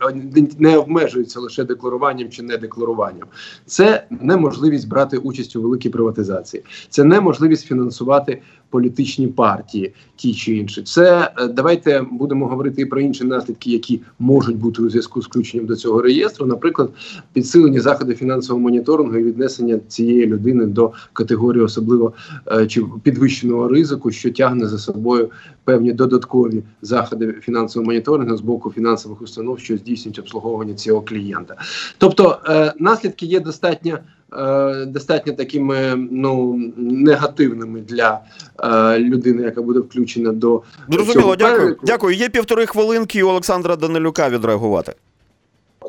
не 0.60 0.78
обмежуються 0.78 1.40
лише 1.40 1.64
декларуванням 1.64 2.30
чи 2.30 2.44
недекларуванням. 2.44 3.28
Це 3.66 4.08
неможливість 4.10 4.88
брати 4.88 5.18
участь 5.18 5.56
у 5.56 5.62
великій 5.62 5.90
приватизації, 5.90 6.64
це 6.90 7.04
неможливість 7.04 7.66
фінансувати 7.66 8.42
політичні 8.72 9.28
партії, 9.28 9.94
ті 10.16 10.34
чи 10.34 10.56
інші. 10.56 10.82
Це 10.82 11.34
е, 11.40 11.48
давайте 11.48 12.06
будемо 12.12 12.48
говорити 12.48 12.82
і 12.82 12.86
про 12.86 13.02
інші 13.02 13.24
наслідки, 13.24 13.72
які 13.72 14.02
можуть 14.20 14.58
бути 14.58 14.82
у 14.82 14.90
зв'язку 14.90 15.22
з 15.22 15.26
включенням 15.26 15.66
до 15.66 15.76
цього 15.76 16.02
реєстру. 16.02 16.46
Наприклад, 16.46 16.90
підсилені 17.34 17.80
заходи 17.80 18.16
фінансового 18.16 18.64
моніторингу 18.64 19.18
і 19.18 19.24
віднесення 19.24 19.80
цієї 19.88 20.26
людини 20.28 20.66
до 20.66 20.92
категорії 21.14 21.64
особливо 21.64 22.14
е, 22.52 22.68
чи 22.68 22.84
підвищеного 23.04 23.68
ризику, 23.68 24.12
що 24.12 24.32
тягне 24.32 24.68
за 24.68 24.78
собою 24.78 25.30
певні 25.64 25.94
додаткові 25.94 26.64
заходи 26.82 27.36
фінансового 27.42 27.92
моніторингу 27.92 28.38
з 28.38 28.42
боку 28.42 28.72
фінансових 28.72 29.22
установ, 29.22 29.60
що 29.60 29.78
здійснюють 29.78 30.20
обслуговування 30.20 30.74
цього 30.74 31.02
клієнта. 31.02 31.56
Тобто 31.98 32.38
е, 32.48 32.74
наслідки 32.80 33.26
є 33.26 33.40
достатньо. 33.40 33.98
Е, 34.38 34.86
достатньо 34.86 35.34
такими 35.34 35.96
ну 36.12 36.60
негативними 36.78 37.82
для 37.82 38.20
е, 38.64 39.00
людини, 39.00 39.44
яка 39.44 39.62
буде 39.62 39.80
включена 39.80 40.32
до 40.32 40.62
зрозуміло. 40.90 41.36
Дякую. 41.36 41.78
Дякую. 41.84 42.16
Є 42.16 42.30
півтори 42.30 42.66
хвилинки 42.66 43.24
у 43.24 43.30
Олександра 43.30 43.76
Данилюка 43.76 44.30
відреагувати. 44.30 44.94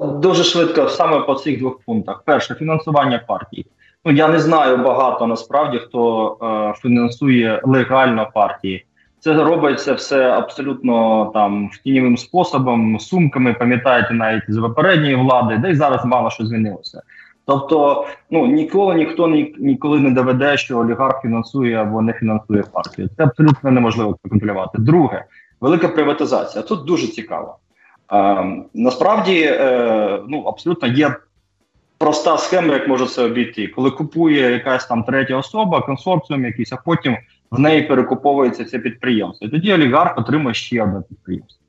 Дуже 0.01 0.45
швидко 0.45 0.89
саме 0.89 1.21
по 1.21 1.35
цих 1.35 1.59
двох 1.59 1.81
пунктах. 1.87 2.23
Перше 2.25 2.55
фінансування 2.55 3.25
партії. 3.29 3.67
Ну 4.05 4.13
я 4.13 4.29
не 4.29 4.39
знаю 4.41 4.77
багато 4.77 5.27
насправді 5.27 5.79
хто 5.79 6.37
е, 6.43 6.81
фінансує 6.83 7.61
легально 7.65 8.31
партії. 8.35 8.87
Це 9.21 9.35
робиться 9.35 9.95
все 9.95 10.31
абсолютно 10.31 11.31
там 11.35 11.69
втінівим 11.69 12.17
способом, 12.17 13.01
сумками. 13.01 13.55
Пам'ятаєте, 13.55 14.15
навіть 14.15 14.43
з 14.49 14.59
попередньої 14.59 15.15
влади, 15.15 15.59
де 15.59 15.71
й 15.71 15.75
зараз 15.75 16.05
мало 16.05 16.31
що 16.31 16.47
змінилося. 16.47 17.03
Тобто, 17.47 18.07
ну 18.31 18.47
ніколи 18.47 18.95
ніхто 18.95 19.29
ні, 19.29 19.55
ніколи 19.59 20.01
не 20.01 20.11
доведе, 20.11 20.57
що 20.57 20.79
олігарх 20.79 21.23
фінансує 21.23 21.77
або 21.77 22.03
не 22.03 22.13
фінансує 22.13 22.63
партію. 22.73 23.09
Це 23.17 23.25
абсолютно 23.25 23.71
неможливо 23.71 24.19
контролювати. 24.31 24.79
Друге, 24.79 25.25
велика 25.61 25.89
приватизація. 25.89 26.65
Тут 26.65 26.85
дуже 26.85 27.07
цікаво. 27.07 27.57
Е, 28.13 28.47
насправді, 28.75 29.43
е, 29.43 30.23
ну 30.29 30.43
абсолютно 30.43 30.89
є 30.89 31.17
проста 31.99 32.39
схема, 32.39 32.75
як 32.75 32.89
може 32.89 33.07
це 33.07 33.25
обійти, 33.25 33.69
коли 33.69 33.91
купує 33.91 34.51
якась 34.51 34.87
там 34.87 35.05
третя 35.05 35.37
особа, 35.37 35.81
консорціум 35.81 36.45
якийсь, 36.45 36.73
а 36.73 36.77
потім 36.77 37.17
в 37.51 37.59
неї 37.59 37.83
перекуповується 37.83 38.65
це 38.65 38.79
підприємство. 38.79 39.47
І 39.47 39.51
тоді 39.51 39.75
олігарх 39.75 40.19
отримує 40.19 40.55
ще 40.55 40.83
одне 40.83 41.03
підприємство. 41.09 41.62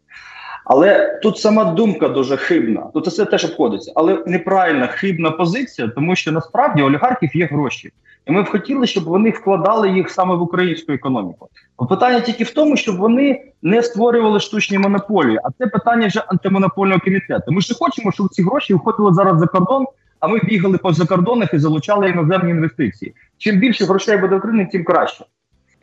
Але 0.65 1.19
тут 1.23 1.37
сама 1.37 1.65
думка 1.65 2.09
дуже 2.09 2.37
хибна. 2.37 2.81
Тут 2.93 3.07
все 3.07 3.25
теж 3.25 3.45
обходиться, 3.45 3.91
але 3.95 4.23
неправильна 4.25 4.87
хибна 4.87 5.31
позиція, 5.31 5.87
тому 5.87 6.15
що 6.15 6.31
насправді 6.31 6.81
олігархів 6.81 7.35
є 7.35 7.45
гроші, 7.45 7.91
і 8.25 8.31
ми 8.31 8.43
б 8.43 8.49
хотіли, 8.49 8.87
щоб 8.87 9.03
вони 9.03 9.29
вкладали 9.29 9.89
їх 9.89 10.09
саме 10.09 10.35
в 10.35 10.41
українську 10.41 10.91
економіку. 10.91 11.49
Питання 11.89 12.19
тільки 12.19 12.43
в 12.43 12.53
тому, 12.53 12.77
щоб 12.77 12.97
вони 12.97 13.43
не 13.61 13.83
створювали 13.83 14.39
штучні 14.39 14.77
монополії. 14.77 15.39
А 15.43 15.51
це 15.59 15.67
питання 15.67 16.07
вже 16.07 16.23
антимонопольного 16.27 16.99
комітету. 16.99 17.51
Ми 17.51 17.61
ж 17.61 17.73
хочемо, 17.79 18.11
щоб 18.11 18.29
ці 18.29 18.43
гроші 18.43 18.73
входили 18.73 19.13
зараз 19.13 19.39
за 19.39 19.47
кордон. 19.47 19.85
А 20.19 20.27
ми 20.27 20.39
бігали 20.43 20.77
по 20.77 20.93
закордонах 20.93 21.53
і 21.53 21.57
залучали 21.57 22.09
іноземні 22.09 22.51
інвестиції. 22.51 23.13
Чим 23.37 23.59
більше 23.59 23.85
грошей 23.85 24.17
буде 24.17 24.35
в 24.35 24.37
Україні, 24.37 24.69
тим 24.71 24.83
краще. 24.83 25.25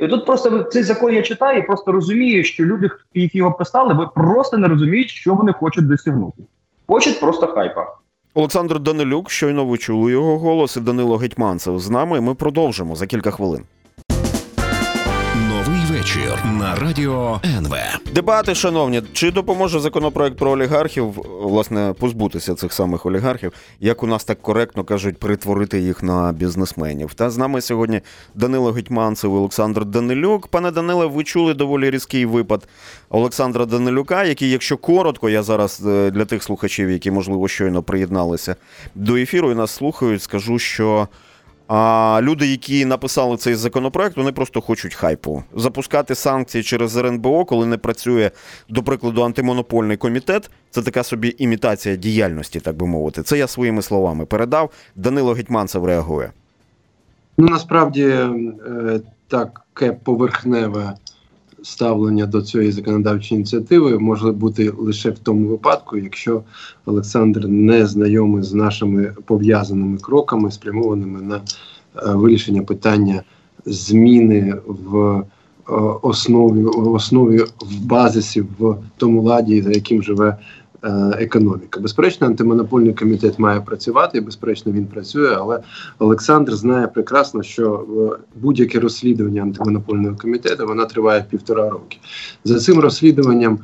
І 0.00 0.08
тут 0.08 0.26
просто 0.26 0.62
цей 0.62 0.82
закон 0.82 1.14
я 1.14 1.22
читаю 1.22 1.58
і 1.58 1.66
просто 1.66 1.92
розумію, 1.92 2.44
що 2.44 2.64
люди, 2.64 2.90
які 3.14 3.38
його 3.38 3.52
писали, 3.52 3.94
ви 3.94 4.06
просто 4.14 4.58
не 4.58 4.68
розуміють, 4.68 5.10
що 5.10 5.34
вони 5.34 5.52
хочуть 5.52 5.88
досягнути. 5.88 6.42
Хочуть 6.86 7.20
просто 7.20 7.46
хайпа. 7.46 7.86
Олександр 8.34 8.80
Данилюк, 8.80 9.30
щойно 9.30 9.64
ви 9.64 9.78
чули 9.78 10.12
його 10.12 10.38
голос, 10.38 10.76
і 10.76 10.80
Данило 10.80 11.16
Гетьманцев 11.16 11.78
з 11.78 11.90
нами. 11.90 12.20
Ми 12.20 12.34
продовжимо 12.34 12.96
за 12.96 13.06
кілька 13.06 13.30
хвилин 13.30 13.62
вечір 16.00 16.44
на 16.58 16.74
радіо 16.74 17.40
НВ. 17.44 17.74
Дебати, 18.14 18.54
шановні, 18.54 19.02
чи 19.12 19.30
допоможе 19.30 19.80
законопроект 19.80 20.36
про 20.36 20.50
олігархів 20.50 21.06
власне 21.42 21.94
позбутися 21.98 22.54
цих 22.54 22.72
самих 22.72 23.06
олігархів, 23.06 23.52
як 23.80 24.02
у 24.02 24.06
нас 24.06 24.24
так 24.24 24.42
коректно 24.42 24.84
кажуть, 24.84 25.18
перетворити 25.18 25.80
їх 25.80 26.02
на 26.02 26.32
бізнесменів? 26.32 27.14
Та 27.14 27.30
з 27.30 27.38
нами 27.38 27.60
сьогодні 27.60 28.00
Данило 28.34 28.72
Гетьманцев, 28.72 29.34
Олександр 29.34 29.84
Данилюк. 29.84 30.48
Пане 30.48 30.70
Даниле, 30.70 31.06
ви 31.06 31.24
чули 31.24 31.54
доволі 31.54 31.90
різкий 31.90 32.26
випад 32.26 32.68
Олександра 33.10 33.66
Данилюка, 33.66 34.24
який, 34.24 34.50
якщо 34.50 34.76
коротко, 34.76 35.30
я 35.30 35.42
зараз 35.42 35.82
е, 35.86 36.10
для 36.10 36.24
тих 36.24 36.42
слухачів, 36.42 36.90
які 36.90 37.10
можливо 37.10 37.48
щойно 37.48 37.82
приєдналися 37.82 38.56
до 38.94 39.16
ефіру 39.16 39.52
і 39.52 39.54
нас 39.54 39.70
слухають, 39.70 40.22
скажу, 40.22 40.58
що. 40.58 41.08
А 41.72 42.20
люди, 42.22 42.46
які 42.46 42.84
написали 42.84 43.36
цей 43.36 43.54
законопроект, 43.54 44.16
вони 44.16 44.32
просто 44.32 44.60
хочуть 44.60 44.94
хайпу. 44.94 45.42
Запускати 45.56 46.14
санкції 46.14 46.64
через 46.64 46.96
РНБО, 46.96 47.44
коли 47.44 47.66
не 47.66 47.76
працює, 47.78 48.30
до 48.68 48.82
прикладу, 48.82 49.22
антимонопольний 49.22 49.96
комітет. 49.96 50.50
Це 50.70 50.82
така 50.82 51.02
собі 51.02 51.34
імітація 51.38 51.96
діяльності, 51.96 52.60
так 52.60 52.76
би 52.76 52.86
мовити. 52.86 53.22
Це 53.22 53.38
я 53.38 53.46
своїми 53.46 53.82
словами 53.82 54.26
передав. 54.26 54.70
Данило 54.96 55.32
Гетьманцев 55.32 55.84
реагує. 55.84 56.32
Ну 57.38 57.46
насправді 57.48 58.04
е, 58.04 59.00
таке 59.28 59.92
поверхневе 59.92 60.92
ставлення 61.62 62.26
до 62.26 62.42
цієї 62.42 62.72
законодавчої 62.72 63.38
ініціативи 63.38 63.98
може 63.98 64.32
бути 64.32 64.70
лише 64.78 65.10
в 65.10 65.18
тому 65.18 65.48
випадку, 65.48 65.96
якщо 65.96 66.42
Олександр 66.86 67.48
не 67.48 67.86
знайомий 67.86 68.42
з 68.42 68.54
нашими 68.54 69.14
пов'язаними 69.24 69.98
кроками, 69.98 70.50
спрямованими 70.50 71.22
на 71.22 71.36
е, 71.36 71.40
вирішення 72.14 72.62
питання 72.62 73.22
зміни 73.66 74.54
в 74.66 74.96
е, 75.08 75.22
основі 76.02 76.62
в 76.62 76.92
основі 76.92 77.38
в 77.60 77.84
базисі 77.84 78.40
в 78.40 78.76
тому 78.96 79.22
ладі, 79.22 79.62
за 79.62 79.70
яким 79.70 80.02
живе 80.02 80.36
економіка. 81.18 81.80
Безперечно, 81.80 82.26
антимонопольний 82.26 82.94
комітет 82.94 83.38
має 83.38 83.60
працювати, 83.60 84.18
і 84.18 84.20
безперечно, 84.20 84.72
він 84.72 84.86
працює. 84.86 85.36
Але 85.38 85.60
Олександр 85.98 86.54
знає 86.54 86.86
прекрасно, 86.86 87.42
що 87.42 87.86
будь-яке 88.34 88.80
розслідування 88.80 89.42
антимонопольного 89.42 90.16
комітету 90.16 90.66
вона 90.66 90.84
триває 90.84 91.24
півтора 91.30 91.70
роки. 91.70 91.98
За 92.44 92.58
цим 92.58 92.80
розслідуванням 92.80 93.58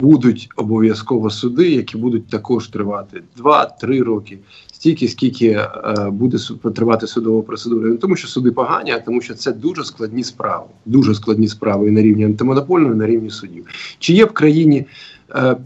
будуть 0.00 0.48
обов'язково 0.56 1.30
суди, 1.30 1.70
які 1.70 1.96
будуть 1.96 2.28
також 2.28 2.68
тривати 2.68 3.22
2-3 3.38 4.02
роки, 4.04 4.38
стільки 4.72 5.08
скільки 5.08 5.46
е, 5.46 6.10
буде 6.10 6.38
тривати 6.74 7.06
судова 7.06 7.42
процедура. 7.42 7.88
Не 7.88 7.96
тому, 7.96 8.16
що 8.16 8.28
суди 8.28 8.50
погані, 8.50 8.90
а 8.90 8.98
тому, 8.98 9.20
що 9.20 9.34
це 9.34 9.52
дуже 9.52 9.84
складні 9.84 10.24
справи, 10.24 10.66
дуже 10.86 11.14
складні 11.14 11.48
справи 11.48 11.88
і 11.88 11.90
на 11.90 12.02
рівні 12.02 12.24
антимонопольного, 12.24 12.94
і 12.94 12.96
на 12.96 13.06
рівні 13.06 13.30
судів. 13.30 13.66
Чи 13.98 14.12
є 14.12 14.24
в 14.24 14.32
країні? 14.32 14.86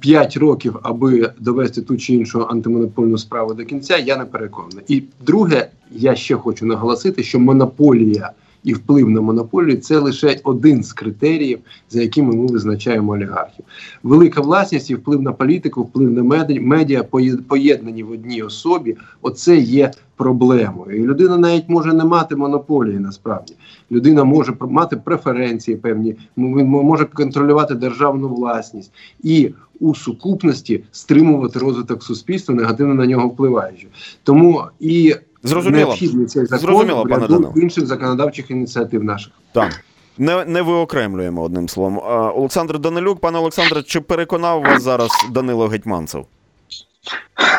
5 0.00 0.36
е, 0.36 0.40
років, 0.40 0.78
аби 0.82 1.32
довести 1.38 1.82
ту 1.82 1.96
чи 1.96 2.14
іншу 2.14 2.46
антимонопольну 2.50 3.18
справу 3.18 3.54
до 3.54 3.64
кінця, 3.64 3.96
я 3.96 4.16
не 4.16 4.24
переконаний. 4.24 4.84
І 4.88 5.02
друге, 5.26 5.68
я 5.90 6.14
ще 6.14 6.36
хочу 6.36 6.66
наголосити, 6.66 7.22
що 7.22 7.40
монополія 7.40 8.30
і 8.64 8.74
вплив 8.74 9.10
на 9.10 9.20
монополію 9.20 9.76
це 9.76 9.98
лише 9.98 10.40
один 10.44 10.82
з 10.82 10.92
критеріїв, 10.92 11.58
за 11.90 12.02
якими 12.02 12.36
ми 12.36 12.46
визначаємо 12.46 13.12
олігархів. 13.12 13.64
Велика 14.02 14.40
власність 14.40 14.90
і 14.90 14.94
вплив 14.94 15.22
на 15.22 15.32
політику, 15.32 15.82
вплив 15.82 16.10
на 16.12 16.22
медіа 16.60 17.02
поєднані 17.48 18.02
в 18.02 18.10
одній 18.10 18.42
особі. 18.42 18.96
Оце 19.22 19.56
є 19.56 19.90
проблемою. 20.16 21.02
І 21.02 21.06
людина 21.06 21.38
навіть 21.38 21.68
може 21.68 21.92
не 21.92 22.04
мати 22.04 22.36
монополії. 22.36 22.98
Насправді 22.98 23.54
людина 23.90 24.24
може 24.24 24.54
мати 24.60 24.96
преференції 24.96 25.76
певні, 25.76 26.16
може 26.36 27.04
контролювати 27.04 27.74
державну 27.74 28.28
власність 28.28 28.92
і 29.22 29.50
у 29.80 29.94
сукупності 29.94 30.84
стримувати 30.92 31.58
розвиток 31.58 32.02
суспільства, 32.02 32.54
негативно 32.54 32.94
на 32.94 33.06
нього 33.06 33.28
впливаючи. 33.28 33.86
Тому 34.22 34.62
і 34.80 35.14
Зрозуміло. 35.42 35.94
цей 35.96 36.46
закон 36.46 36.58
Зрозуміло, 36.58 37.06
пане 37.06 37.26
Данило. 37.26 37.52
інших 37.56 37.86
законодавчих 37.86 38.50
ініціатив 38.50 39.04
наших. 39.04 39.32
Так. 39.52 39.84
Не 40.18 40.44
не 40.44 40.62
виокремлюємо 40.62 41.42
одним 41.42 41.68
словом. 41.68 41.98
Олександр 42.36 42.78
Данилюк, 42.78 43.20
пане 43.20 43.38
Олександре, 43.38 43.82
чи 43.82 44.00
переконав 44.00 44.62
вас 44.62 44.82
зараз 44.82 45.10
Данило 45.30 45.66
Гетьманцев? 45.68 46.26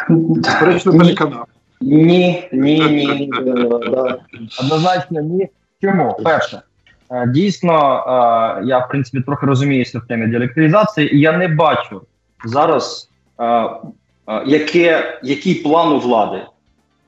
Безперечно, 0.10 0.98
переконав. 0.98 1.46
Ні, 1.82 2.50
ні, 2.52 2.80
ні. 2.80 3.32
Однозначно 4.60 5.22
ні. 5.22 5.50
Чому? 5.82 6.18
Перше, 6.24 6.62
е, 7.12 7.28
дійсно, 7.28 7.74
е, 8.62 8.66
я 8.66 8.80
в 8.80 8.88
принципі 8.90 9.24
трохи 9.24 9.46
розуміюся 9.46 10.00
в 10.00 10.08
темі 10.08 10.28
діалектилізації, 10.28 11.16
і 11.16 11.20
я 11.20 11.38
не 11.38 11.48
бачу 11.48 12.02
зараз, 12.46 13.10
е, 13.40 13.70
яке, 14.46 15.20
який 15.24 15.56
план 15.56 15.94
у 15.94 16.00
влади 16.00 16.42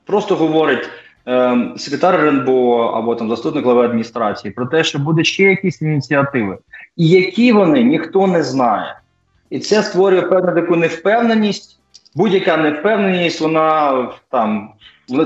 просто 0.06 0.36
говорить 0.36 0.88
е, 1.28 1.56
секретар 1.76 2.14
РНБО 2.14 2.78
або 2.78 3.14
там 3.14 3.28
заступник 3.28 3.64
глави 3.64 3.84
адміністрації 3.84 4.52
про 4.52 4.66
те, 4.66 4.84
що 4.84 4.98
буде 4.98 5.24
ще 5.24 5.42
якісь 5.42 5.82
ініціативи, 5.82 6.58
і 6.96 7.08
які 7.08 7.52
вони 7.52 7.82
ніхто 7.82 8.26
не 8.26 8.42
знає, 8.42 8.98
і 9.50 9.58
це 9.58 9.82
створює 9.82 10.22
певну 10.22 10.54
таку 10.54 10.76
невпевненість. 10.76 11.72
Будь-яка 12.14 12.56
невпевненість, 12.56 13.40
вона 13.40 14.08
там 14.30 14.72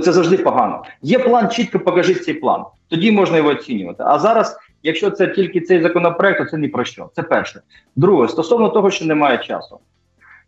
це 0.02 0.12
завжди 0.12 0.38
погано. 0.38 0.84
Є 1.02 1.18
план, 1.18 1.50
чітко 1.50 1.80
покажіть 1.80 2.24
цей 2.24 2.34
план. 2.34 2.64
Тоді 2.88 3.12
можна 3.12 3.36
його 3.36 3.48
оцінювати. 3.48 4.02
А 4.06 4.18
зараз, 4.18 4.56
якщо 4.82 5.10
це 5.10 5.26
тільки 5.26 5.60
цей 5.60 5.82
законопроект, 5.82 6.38
то 6.38 6.44
це 6.44 6.58
ні 6.58 6.68
про 6.68 6.84
що. 6.84 7.10
Це 7.16 7.22
перше. 7.22 7.60
Друге, 7.96 8.28
стосовно 8.28 8.68
того, 8.68 8.90
що 8.90 9.04
немає 9.04 9.38
часу. 9.38 9.78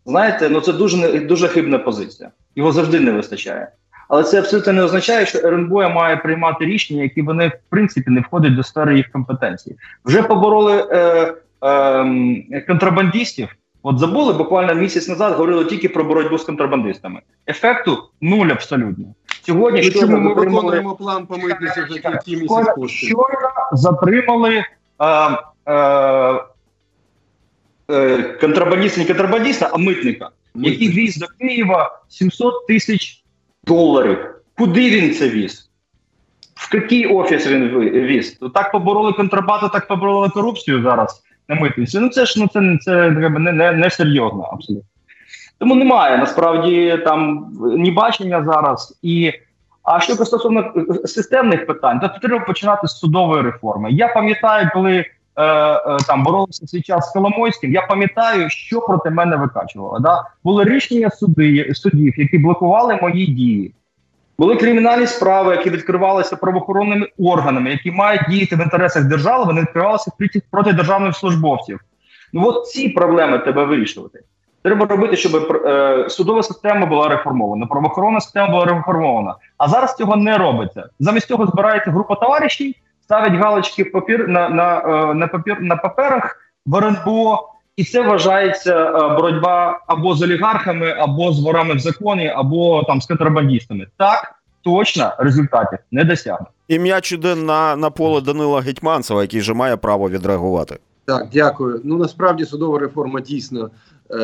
Знаєте, 0.05 0.49
ну 0.49 0.61
це 0.61 0.73
дуже 0.73 1.19
дуже 1.19 1.47
хибна 1.47 1.79
позиція. 1.79 2.31
Його 2.55 2.71
завжди 2.71 2.99
не 2.99 3.11
вистачає. 3.11 3.71
Але 4.07 4.23
це 4.23 4.39
абсолютно 4.39 4.73
не 4.73 4.83
означає, 4.83 5.25
що 5.25 5.39
РНБО 5.39 5.89
має 5.89 6.17
приймати 6.17 6.65
рішення, 6.65 7.03
які 7.03 7.21
вони 7.21 7.47
в 7.47 7.69
принципі 7.69 8.11
не 8.11 8.21
входять 8.21 8.55
до 8.55 8.63
сфери 8.63 8.97
їх 8.97 9.11
компетенції. 9.11 9.75
Вже 10.05 10.23
побороли 10.23 10.87
е, 10.91 11.33
е, 12.51 12.61
контрабандистів. 12.67 13.49
От 13.83 13.99
забули 13.99 14.33
буквально 14.33 14.73
місяць 14.73 15.07
назад 15.07 15.33
говорили 15.33 15.65
тільки 15.65 15.89
про 15.89 16.03
боротьбу 16.03 16.37
з 16.37 16.43
контрабандистами. 16.43 17.21
Ефекту 17.47 17.97
нуль 18.21 18.47
абсолютно. 18.47 19.05
Сьогодні 19.45 19.83
що 19.83 20.01
ми 20.01 20.07
затримали... 20.07 20.35
виконуємо 20.35 20.95
план 20.95 21.25
по 21.25 21.37
митниці 21.37 21.81
вже 21.81 21.93
кілька 21.93 22.09
місяць 22.27 22.67
Щойно 22.87 23.49
затримали 23.73 24.55
е, 24.55 25.37
е, 25.65 26.41
е, 27.91 28.23
контрабандиста, 28.41 29.01
не 29.01 29.07
контрабандиста, 29.07 29.69
а 29.73 29.77
митника, 29.77 30.29
Митник. 30.53 30.73
який 30.73 30.89
віз 30.89 31.17
до 31.17 31.25
Києва 31.39 32.01
700 32.07 32.67
тисяч 32.67 33.22
доларів. 33.63 34.35
Куди 34.57 34.89
він 34.89 35.13
це 35.13 35.29
віз? 35.29 35.69
В 36.55 36.75
який 36.75 37.05
офіс 37.05 37.47
він 37.47 37.79
віз? 37.79 38.39
Так 38.53 38.71
побороли 38.71 39.13
контрабанду, 39.13 39.69
так 39.69 39.87
побороли 39.87 40.29
корупцію 40.29 40.81
зараз 40.81 41.23
на 41.47 41.55
митниці. 41.55 41.99
Ну 41.99 42.09
це 42.09 42.25
ж 42.25 42.39
ну 42.39 42.47
це, 42.47 42.77
це 42.81 43.11
не, 43.11 43.51
не, 43.51 43.71
не 43.71 43.89
серйозно 43.89 44.49
абсолютно. 44.53 44.89
Тому 45.59 45.75
немає 45.75 46.17
насправді 46.17 47.01
там 47.05 47.47
ні 47.61 47.91
бачення 47.91 48.43
зараз. 48.43 48.99
І 49.01 49.33
а 49.83 49.99
що 49.99 50.13
стосовно 50.13 50.73
системних 51.05 51.67
питань, 51.67 51.99
то 51.99 52.09
потрібно 52.09 52.45
починати 52.45 52.87
з 52.87 52.91
судової 52.91 53.41
реформи. 53.41 53.91
Я 53.91 54.07
пам'ятаю, 54.07 54.69
коли 54.73 54.91
Е, 54.97 55.05
е, 55.05 55.22
там 56.07 56.23
боролися 56.23 56.67
свій 56.67 56.81
час 56.81 57.09
з 57.09 57.13
Коломойським. 57.13 57.73
Я 57.73 57.81
пам'ятаю, 57.81 58.49
що 58.49 58.81
проти 58.81 59.09
мене 59.09 59.35
викачувало. 59.35 59.99
Да? 59.99 60.23
Були 60.43 60.63
рішення 60.63 61.09
суди, 61.09 61.73
судів, 61.73 62.19
які 62.19 62.37
блокували 62.37 62.99
мої 63.01 63.27
дії. 63.27 63.73
Були 64.37 64.55
кримінальні 64.55 65.07
справи, 65.07 65.55
які 65.55 65.69
відкривалися 65.69 66.35
правоохоронними 66.35 67.07
органами, 67.19 67.71
які 67.71 67.91
мають 67.91 68.21
діяти 68.29 68.55
в 68.55 68.61
інтересах 68.61 69.03
держави, 69.03 69.43
вони 69.43 69.61
відкривалися 69.61 70.11
проти 70.51 70.73
державних 70.73 71.15
службовців. 71.15 71.79
Ну 72.33 72.47
от 72.47 72.67
ці 72.67 72.89
проблеми 72.89 73.39
треба 73.39 73.63
вирішувати. 73.63 74.19
Треба 74.63 74.85
робити, 74.85 75.15
щоб 75.15 75.61
е, 75.65 76.05
судова 76.09 76.43
система 76.43 76.85
була 76.85 77.07
реформована, 77.07 77.65
правоохоронна 77.65 78.21
система 78.21 78.47
була 78.47 78.65
реформована. 78.65 79.35
А 79.57 79.67
зараз 79.67 79.95
цього 79.95 80.15
не 80.15 80.37
робиться. 80.37 80.89
Замість 80.99 81.27
цього 81.27 81.47
збирається 81.47 81.91
група 81.91 82.15
товаришів, 82.15 82.73
ставить 83.13 83.39
галочки 83.39 83.83
в 83.83 83.91
папір 83.91 84.27
на 84.27 84.49
на, 84.49 84.79
е, 84.79 85.13
на 85.13 85.27
папір 85.27 85.57
на 85.61 85.75
паперах 85.75 86.37
в 86.65 86.75
РНБО, 86.75 87.49
і 87.75 87.83
це 87.83 88.01
вважається 88.01 88.85
е, 88.85 88.91
боротьба 88.91 89.79
або 89.87 90.15
з 90.15 90.21
олігархами, 90.21 90.91
або 90.91 91.31
з 91.31 91.43
ворами 91.43 91.73
в 91.73 91.79
законі, 91.79 92.27
або 92.27 92.83
там 92.83 93.01
з 93.01 93.05
контрабандистами. 93.05 93.87
Так 93.97 94.35
точно 94.63 95.13
результатів 95.17 95.79
не 95.91 96.03
досягне. 96.03 96.45
І 96.67 96.79
м'яч 96.79 97.11
іде 97.11 97.35
на, 97.35 97.75
на 97.75 97.89
поле 97.89 98.21
Данила 98.21 98.61
Гетьманцева, 98.61 99.21
який 99.21 99.41
же 99.41 99.53
має 99.53 99.77
право 99.77 100.09
відреагувати. 100.09 100.77
Так, 101.05 101.27
дякую. 101.33 101.81
Ну 101.83 101.97
насправді 101.97 102.45
судова 102.45 102.79
реформа 102.79 103.21
дійсно 103.21 103.69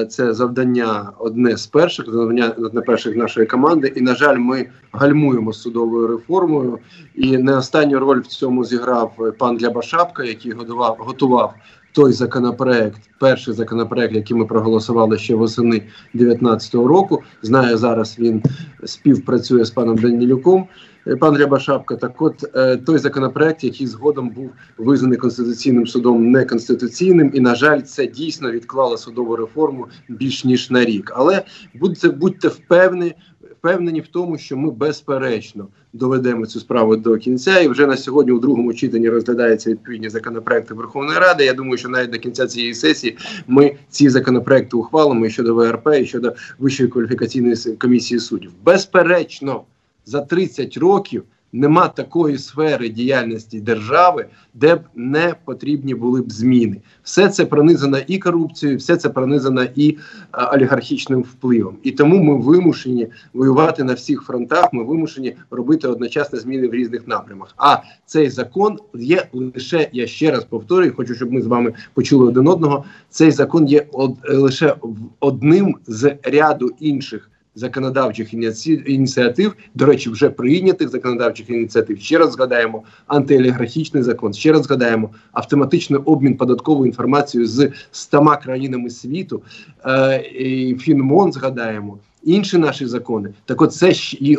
це 0.10 0.34
завдання 0.34 1.12
одне 1.18 1.58
з 1.58 1.68
перших, 1.68 2.06
завдання 2.06 2.54
одне 2.58 2.82
перших 2.82 3.16
нашої 3.16 3.48
команди. 3.48 3.94
І 3.96 4.02
на 4.02 4.16
жаль, 4.16 4.38
ми 4.38 4.70
гальмуємо 4.92 5.54
судовою 5.54 6.08
реформою. 6.08 6.80
І 7.16 7.38
не 7.38 7.56
останню 7.56 8.00
роль 8.00 8.20
в 8.20 8.28
цьому 8.28 8.66
зіграв 8.66 9.34
пан 9.38 9.58
Длябашапка, 9.58 10.24
який 10.24 10.52
годував 10.52 10.98
готував 11.00 11.54
той 11.92 12.14
законопроект, 12.14 13.02
перший 13.20 13.54
законопроект, 13.54 14.16
який 14.16 14.38
ми 14.38 14.46
проголосували 14.46 15.18
ще 15.18 15.36
восени 15.36 15.84
2019 16.14 16.76
року. 16.76 17.24
Знаю, 17.42 17.78
зараз 17.78 18.20
він 18.20 18.44
співпрацює 18.86 19.66
з 19.66 19.72
паном 19.72 19.98
Данілюком. 19.98 20.68
Е, 21.08 21.16
пан 21.16 21.38
Рябошапка, 21.38 21.96
так 21.96 22.22
от 22.22 22.56
е, 22.56 22.78
той 22.78 22.98
законопроект, 22.98 23.64
який 23.64 23.88
згодом 23.88 24.30
був 24.30 24.52
визнаний 24.78 25.18
конституційним 25.18 25.88
судом 25.88 26.32
неконституційним, 26.32 27.32
і 27.34 27.40
на 27.40 27.56
жаль, 27.56 27.82
це 27.82 28.08
дійсно 28.08 28.52
відклало 28.52 28.98
судову 28.98 29.36
реформу 29.36 29.88
більш 30.10 30.46
ніж 30.46 30.70
на 30.70 30.86
рік. 30.86 31.12
Але 31.16 31.44
будьте 31.74 32.10
будьте 32.10 32.48
впевнені. 32.48 33.14
Впевнені 33.60 34.02
в 34.02 34.08
тому, 34.08 34.38
що 34.38 34.58
ми 34.58 34.72
безперечно 34.72 35.68
доведемо 35.94 36.46
цю 36.46 36.60
справу 36.60 36.96
до 36.96 37.18
кінця, 37.18 37.60
і 37.60 37.68
вже 37.68 37.88
на 37.88 37.98
сьогодні 37.98 38.32
у 38.32 38.40
другому 38.40 38.74
читанні 38.74 39.10
розглядаються 39.10 39.70
відповідні 39.70 40.10
законопроекти 40.10 40.74
Верховної 40.74 41.20
Ради. 41.20 41.46
Я 41.46 41.54
думаю, 41.54 41.78
що 41.78 41.90
навіть 41.90 42.10
до 42.10 42.18
кінця 42.20 42.48
цієї 42.48 42.74
сесії 42.74 43.18
ми 43.48 43.76
ці 43.90 44.10
законопроекти 44.10 44.78
ухвалимо 44.78 45.26
і 45.26 45.30
щодо 45.30 45.56
ВРП, 45.56 45.88
і 46.02 46.06
щодо 46.06 46.34
вищої 46.60 46.90
кваліфікаційної 46.90 47.56
комісії 47.56 48.20
суддів. 48.20 48.52
Безперечно 48.64 49.64
за 50.06 50.22
30 50.22 50.78
років 50.78 51.24
нема 51.54 51.88
такої 51.88 52.38
сфери 52.38 52.90
діяльності 52.90 53.60
держави, 53.60 54.26
де 54.54 54.76
б 54.76 54.82
не 54.96 55.36
потрібні 55.46 55.96
були 55.96 56.22
б 56.22 56.32
зміни. 56.32 56.82
Все 57.04 57.30
це 57.30 57.46
пронизано 57.46 57.98
і 58.08 58.18
корупцією, 58.20 58.78
все 58.78 58.98
це 58.98 59.10
пронизано 59.10 59.66
і 59.76 59.98
а, 60.32 60.56
олігархічним 60.56 61.22
впливом. 61.22 61.78
І 61.84 61.92
тому 61.92 62.24
ми 62.24 62.38
вимушені 62.38 63.08
воювати 63.34 63.84
на 63.84 63.94
всіх 63.94 64.22
фронтах. 64.22 64.74
Ми 64.74 64.84
вимушені 64.84 65.36
робити 65.52 65.88
одночасно 65.88 66.40
зміни 66.40 66.68
в 66.68 66.74
різних 66.74 67.08
напрямах. 67.08 67.54
А 67.58 67.78
цей 68.06 68.30
закон 68.30 68.78
є 68.94 69.28
лише 69.34 69.90
я 69.94 70.08
ще 70.08 70.32
раз 70.32 70.46
повторюю, 70.46 70.94
хочу, 70.96 71.16
щоб 71.16 71.32
ми 71.32 71.42
з 71.42 71.48
вами 71.48 71.74
почули 71.94 72.28
один 72.28 72.48
одного. 72.48 72.84
Цей 73.10 73.32
закон 73.32 73.68
є 73.68 73.86
од, 73.92 74.16
лише 74.30 74.76
одним 75.20 75.76
з 75.88 76.16
ряду 76.24 76.72
інших 76.80 77.30
законодавчих 77.56 78.34
ініці- 78.34 78.84
ініціатив, 78.86 79.56
до 79.76 79.86
речі, 79.86 80.10
вже 80.10 80.30
прийнятих 80.30 80.90
законодавчих 80.90 81.50
ініціатив. 81.50 82.00
Ще 82.00 82.18
раз 82.18 82.32
згадаємо 82.32 82.84
антиолігархічний 83.08 84.04
закон. 84.04 84.34
Ще 84.34 84.52
раз 84.52 84.64
згадаємо 84.64 85.10
автоматичний 85.32 86.00
обмін 86.06 86.38
податковою 86.38 86.86
інформацією 86.88 87.48
з 87.48 87.72
100 87.92 88.38
країнами 88.44 88.90
світу. 88.90 89.42
Е, 89.86 90.76
Фінмон 90.80 91.32
згадаємо. 91.34 91.98
Інші 92.24 92.58
наші 92.58 92.86
закони, 92.86 93.30
так 93.46 93.62
от 93.62 93.74
це 93.74 93.94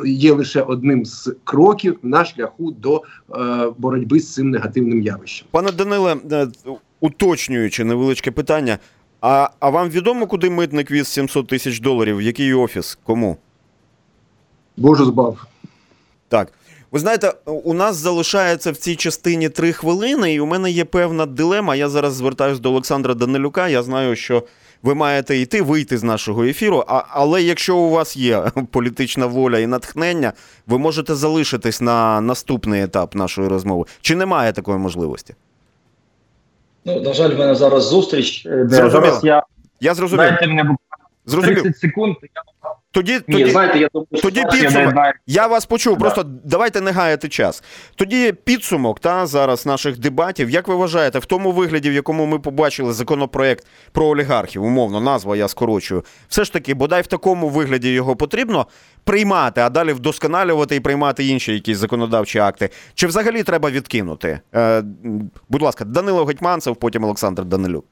є 0.06 0.32
лише 0.32 0.62
одним 0.62 1.04
з 1.04 1.34
кроків 1.44 1.98
на 2.02 2.24
шляху 2.24 2.70
до 2.70 3.02
е, 3.34 3.66
боротьби 3.78 4.20
з 4.20 4.34
цим 4.34 4.50
негативним 4.50 5.02
явищем. 5.02 5.48
Пане 5.50 5.72
Даниле, 5.72 6.16
е, 6.32 6.46
уточнюючи 7.00 7.84
невеличке 7.84 8.30
питання. 8.30 8.78
А, 9.20 9.48
а 9.60 9.70
вам 9.70 9.88
відомо, 9.88 10.26
куди 10.26 10.50
митник 10.50 10.90
віз 10.90 11.08
700 11.08 11.46
тисяч 11.46 11.80
доларів? 11.80 12.16
В 12.16 12.22
який 12.22 12.54
офіс? 12.54 12.98
Кому? 13.04 13.36
Боже 14.76 15.04
збав. 15.04 15.46
Так. 16.28 16.52
Ви 16.92 16.98
знаєте, 16.98 17.34
у 17.44 17.74
нас 17.74 17.96
залишається 17.96 18.72
в 18.72 18.76
цій 18.76 18.96
частині 18.96 19.48
три 19.48 19.72
хвилини, 19.72 20.34
і 20.34 20.40
у 20.40 20.46
мене 20.46 20.70
є 20.70 20.84
певна 20.84 21.26
дилема. 21.26 21.76
Я 21.76 21.88
зараз 21.88 22.14
звертаюся 22.14 22.60
до 22.60 22.70
Олександра 22.70 23.14
Данилюка. 23.14 23.68
Я 23.68 23.82
знаю, 23.82 24.16
що 24.16 24.42
ви 24.82 24.94
маєте 24.94 25.38
йти, 25.38 25.62
вийти 25.62 25.98
з 25.98 26.02
нашого 26.02 26.44
ефіру. 26.44 26.84
А, 26.88 27.04
але 27.08 27.42
якщо 27.42 27.76
у 27.76 27.90
вас 27.90 28.16
є 28.16 28.44
політична 28.70 29.26
воля 29.26 29.58
і 29.58 29.66
натхнення, 29.66 30.32
ви 30.66 30.78
можете 30.78 31.14
залишитись 31.14 31.80
на 31.80 32.20
наступний 32.20 32.82
етап 32.82 33.14
нашої 33.14 33.48
розмови. 33.48 33.84
Чи 34.00 34.14
немає 34.14 34.52
такої 34.52 34.78
можливості? 34.78 35.34
Ну, 36.84 37.00
на 37.00 37.12
жаль, 37.12 37.30
в 37.30 37.38
мене 37.38 37.54
зараз 37.54 37.84
зустріч, 37.88 38.46
е, 38.46 38.48
де 38.64 38.76
Зрозуміло. 38.76 38.90
зараз 39.10 39.24
я 39.24 39.42
Я 39.80 39.94
зрозумів. 39.94 40.24
дайте 40.26 40.46
мені 40.46 40.58
буквально 40.58 40.76
Зрозумів. 41.26 41.62
30 41.62 41.78
секунд. 41.80 42.16
Я... 42.22 42.28
Тоді, 42.92 43.12
Ні, 43.12 43.20
тоді, 43.38 43.50
знаєте, 43.50 43.78
я 43.78 43.88
думаю, 43.92 44.06
що 44.12 44.22
тоді 44.22 44.40
зараз 44.40 44.54
я 44.54 44.60
підсумок. 44.60 44.84
доєднаю. 44.84 45.12
Я 45.26 45.46
вас 45.46 45.66
почув, 45.66 45.94
Да. 45.94 46.00
просто 46.00 46.22
давайте 46.44 46.80
не 46.80 46.90
гаяти 46.90 47.28
час. 47.28 47.62
Тоді 47.96 48.32
підсумок 48.32 49.00
та 49.00 49.26
зараз 49.26 49.66
наших 49.66 49.98
дебатів. 49.98 50.50
Як 50.50 50.68
ви 50.68 50.74
вважаєте, 50.74 51.18
в 51.18 51.24
тому 51.26 51.52
вигляді, 51.52 51.90
в 51.90 51.92
якому 51.92 52.26
ми 52.26 52.38
побачили 52.38 52.92
законопроект 52.92 53.66
про 53.92 54.06
олігархів, 54.06 54.64
умовно, 54.64 55.00
назва 55.00 55.36
я 55.36 55.48
скорочую, 55.48 56.04
все 56.28 56.44
ж 56.44 56.52
таки, 56.52 56.74
бодай 56.74 57.02
в 57.02 57.06
такому 57.06 57.48
вигляді 57.48 57.92
його 57.92 58.16
потрібно 58.16 58.66
приймати, 59.04 59.60
а 59.60 59.70
далі 59.70 59.92
вдосконалювати 59.92 60.76
і 60.76 60.80
приймати 60.80 61.24
інші 61.24 61.52
якісь 61.52 61.78
законодавчі 61.78 62.38
акти. 62.38 62.70
Чи 62.94 63.06
взагалі 63.06 63.42
треба 63.42 63.70
відкинути? 63.70 64.40
Е, 64.54 64.82
будь 65.48 65.62
ласка, 65.62 65.84
Данило 65.84 66.24
Гетьманцев, 66.24 66.76
потім 66.76 67.04
Олександр 67.04 67.44
Данилюк. 67.44 67.84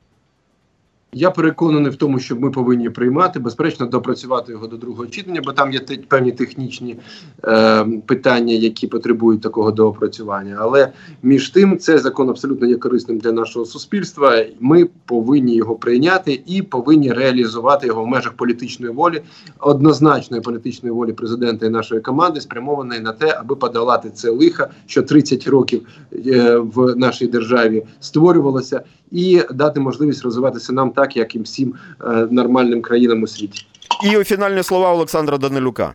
Я 1.13 1.31
переконаний 1.31 1.91
в 1.91 1.97
тому, 1.97 2.19
що 2.19 2.37
ми 2.37 2.51
повинні 2.51 2.91
приймати, 2.91 3.39
безперечно, 3.41 3.87
допрацювати 3.87 4.53
його 4.53 4.67
до 4.67 4.77
другого 4.77 5.07
читання, 5.07 5.41
бо 5.45 5.53
там 5.53 5.73
є 5.73 5.81
те- 5.81 5.97
певні 6.09 6.33
технічні 6.33 6.97
е, 7.45 7.85
питання, 8.07 8.55
які 8.55 8.87
потребують 8.87 9.41
такого 9.41 9.71
доопрацювання. 9.71 10.57
Але 10.61 10.93
між 11.23 11.51
тим, 11.51 11.79
цей 11.79 11.99
закон 11.99 12.31
абсолютно 12.31 12.67
є 12.67 12.77
корисним 12.77 13.19
для 13.19 13.33
нашого 13.33 13.65
суспільства. 13.65 14.45
Ми 14.61 14.89
повинні 15.07 15.55
його 15.55 15.75
прийняти 15.75 16.43
і 16.47 16.63
повинні 16.63 17.13
реалізувати 17.13 17.87
його 17.87 18.05
в 18.05 18.07
межах 18.07 18.33
політичної 18.33 18.93
волі, 18.93 19.23
однозначної 19.61 20.43
політичної 20.43 20.95
волі 20.95 21.13
президента 21.13 21.67
і 21.67 21.71
нашої 21.71 22.01
команди, 22.01 22.41
спрямованої 22.41 23.01
на 23.01 23.13
те, 23.13 23.37
аби 23.41 23.57
подолати 23.57 24.11
це 24.11 24.31
лихо, 24.31 24.67
що 24.87 25.03
30 25.03 25.47
років 25.47 25.87
е, 26.27 26.57
в 26.57 26.97
нашій 26.97 27.27
державі 27.27 27.85
створювалося, 28.01 28.83
і 29.11 29.41
дати 29.55 29.81
можливість 29.81 30.23
розвиватися 30.25 30.73
нам 30.73 30.91
так, 30.99 31.17
як 31.17 31.35
і 31.35 31.39
всім 31.39 31.75
е, 32.05 32.29
нормальним 32.31 32.83
країнам 32.83 33.23
у 33.23 33.27
світі. 33.27 33.67
І 34.05 34.25
фінальні 34.25 34.63
слова 34.63 34.93
Олександра 34.93 35.39
Данилюка. 35.39 35.95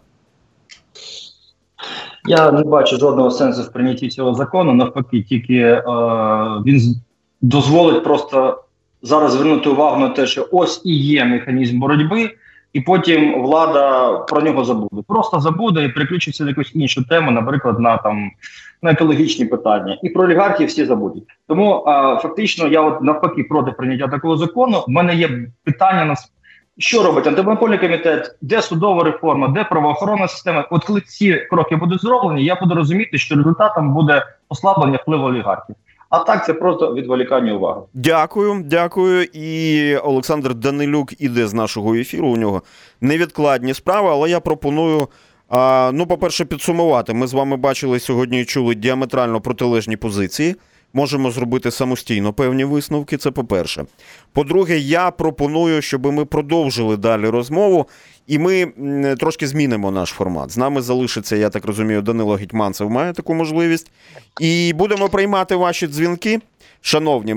Я 2.27 2.51
не 2.51 2.63
бачу 2.63 2.97
жодного 2.97 3.31
сенсу 3.31 3.61
в 3.61 3.71
прийнятті 3.71 4.09
цього 4.09 4.33
закону. 4.33 4.73
Навпаки, 4.73 5.21
тільки 5.21 5.55
е, 5.55 5.83
він 6.65 6.95
дозволить 7.41 8.03
просто 8.03 8.63
зараз 9.01 9.31
звернути 9.31 9.69
увагу 9.69 9.99
на 9.99 10.09
те, 10.09 10.27
що 10.27 10.47
ось 10.51 10.81
і 10.85 10.95
є 10.95 11.25
механізм 11.25 11.79
боротьби, 11.79 12.31
і 12.73 12.81
потім 12.81 13.41
влада 13.41 14.17
про 14.17 14.41
нього 14.41 14.65
забуде. 14.65 15.01
Просто 15.07 15.39
забуде 15.39 15.85
і 15.85 15.89
переключиться 15.89 16.43
на 16.43 16.49
якусь 16.49 16.75
іншу 16.75 17.03
тему, 17.03 17.31
наприклад, 17.31 17.79
на 17.79 17.97
там 17.97 18.31
на 18.81 18.91
екологічні 18.91 19.45
питання. 19.45 19.97
І 20.03 20.09
про 20.09 20.23
олігархів 20.23 20.67
всі 20.67 20.85
забудуть. 20.85 21.23
Тому 21.47 21.85
е, 21.87 22.19
фактично 22.21 22.67
я 22.67 22.81
от 22.81 23.01
навпаки 23.01 23.43
проти 23.43 23.71
прийняття 23.71 24.07
такого 24.07 24.37
закону. 24.37 24.83
У 24.87 24.91
мене 24.91 25.15
є 25.15 25.47
питання 25.63 26.05
на 26.05 26.15
що 26.77 27.03
робить 27.03 27.27
антимонопольний 27.27 27.79
комітет, 27.79 28.35
де 28.41 28.61
судова 28.61 29.03
реформа, 29.03 29.47
де 29.47 29.63
правоохоронна 29.63 30.27
система? 30.27 30.67
От 30.71 30.83
коли 30.83 31.01
ці 31.01 31.35
кроки 31.35 31.75
будуть 31.75 32.01
зроблені, 32.01 32.45
я 32.45 32.55
буду 32.55 32.75
розуміти, 32.75 33.17
що 33.17 33.35
результатом 33.35 33.93
буде 33.93 34.25
послаблення 34.47 34.99
впливу 35.01 35.23
олігархів. 35.23 35.75
А 36.13 36.19
так 36.19 36.45
це 36.45 36.53
просто 36.53 36.93
відволікання 36.93 37.53
уваги. 37.53 37.81
Дякую, 37.93 38.61
дякую. 38.65 39.23
І 39.23 39.95
Олександр 39.97 40.53
Данилюк 40.53 41.21
іде 41.21 41.47
з 41.47 41.53
нашого 41.53 41.95
ефіру. 41.95 42.27
У 42.27 42.37
нього 42.37 42.61
невідкладні 43.01 43.73
справи, 43.73 44.09
але 44.11 44.29
я 44.29 44.39
пропоную. 44.39 45.07
А, 45.49 45.91
ну, 45.93 46.07
по-перше, 46.07 46.45
підсумувати. 46.45 47.13
Ми 47.13 47.27
з 47.27 47.33
вами 47.33 47.57
бачили 47.57 47.99
сьогодні 47.99 48.41
і 48.41 48.45
чули 48.45 48.75
діаметрально 48.75 49.41
протилежні 49.41 49.97
позиції. 49.97 50.55
Можемо 50.93 51.31
зробити 51.31 51.71
самостійно 51.71 52.33
певні 52.33 52.63
висновки. 52.65 53.17
Це 53.17 53.31
по-перше. 53.31 53.85
По-друге, 54.33 54.77
я 54.77 55.11
пропоную, 55.11 55.81
щоб 55.81 56.05
ми 56.05 56.25
продовжили 56.25 56.97
далі 56.97 57.27
розмову, 57.27 57.87
і 58.27 58.39
ми 58.39 58.65
трошки 59.19 59.47
змінимо 59.47 59.91
наш 59.91 60.09
формат. 60.09 60.51
З 60.51 60.57
нами 60.57 60.81
залишиться, 60.81 61.35
я 61.35 61.49
так 61.49 61.65
розумію, 61.65 62.01
Данило 62.01 62.35
Гетьманцев 62.35 62.89
має 62.89 63.13
таку 63.13 63.33
можливість. 63.33 63.91
І 64.39 64.73
будемо 64.73 65.09
приймати 65.09 65.55
ваші 65.55 65.87
дзвінки. 65.87 66.39
Шановні, 66.85 67.35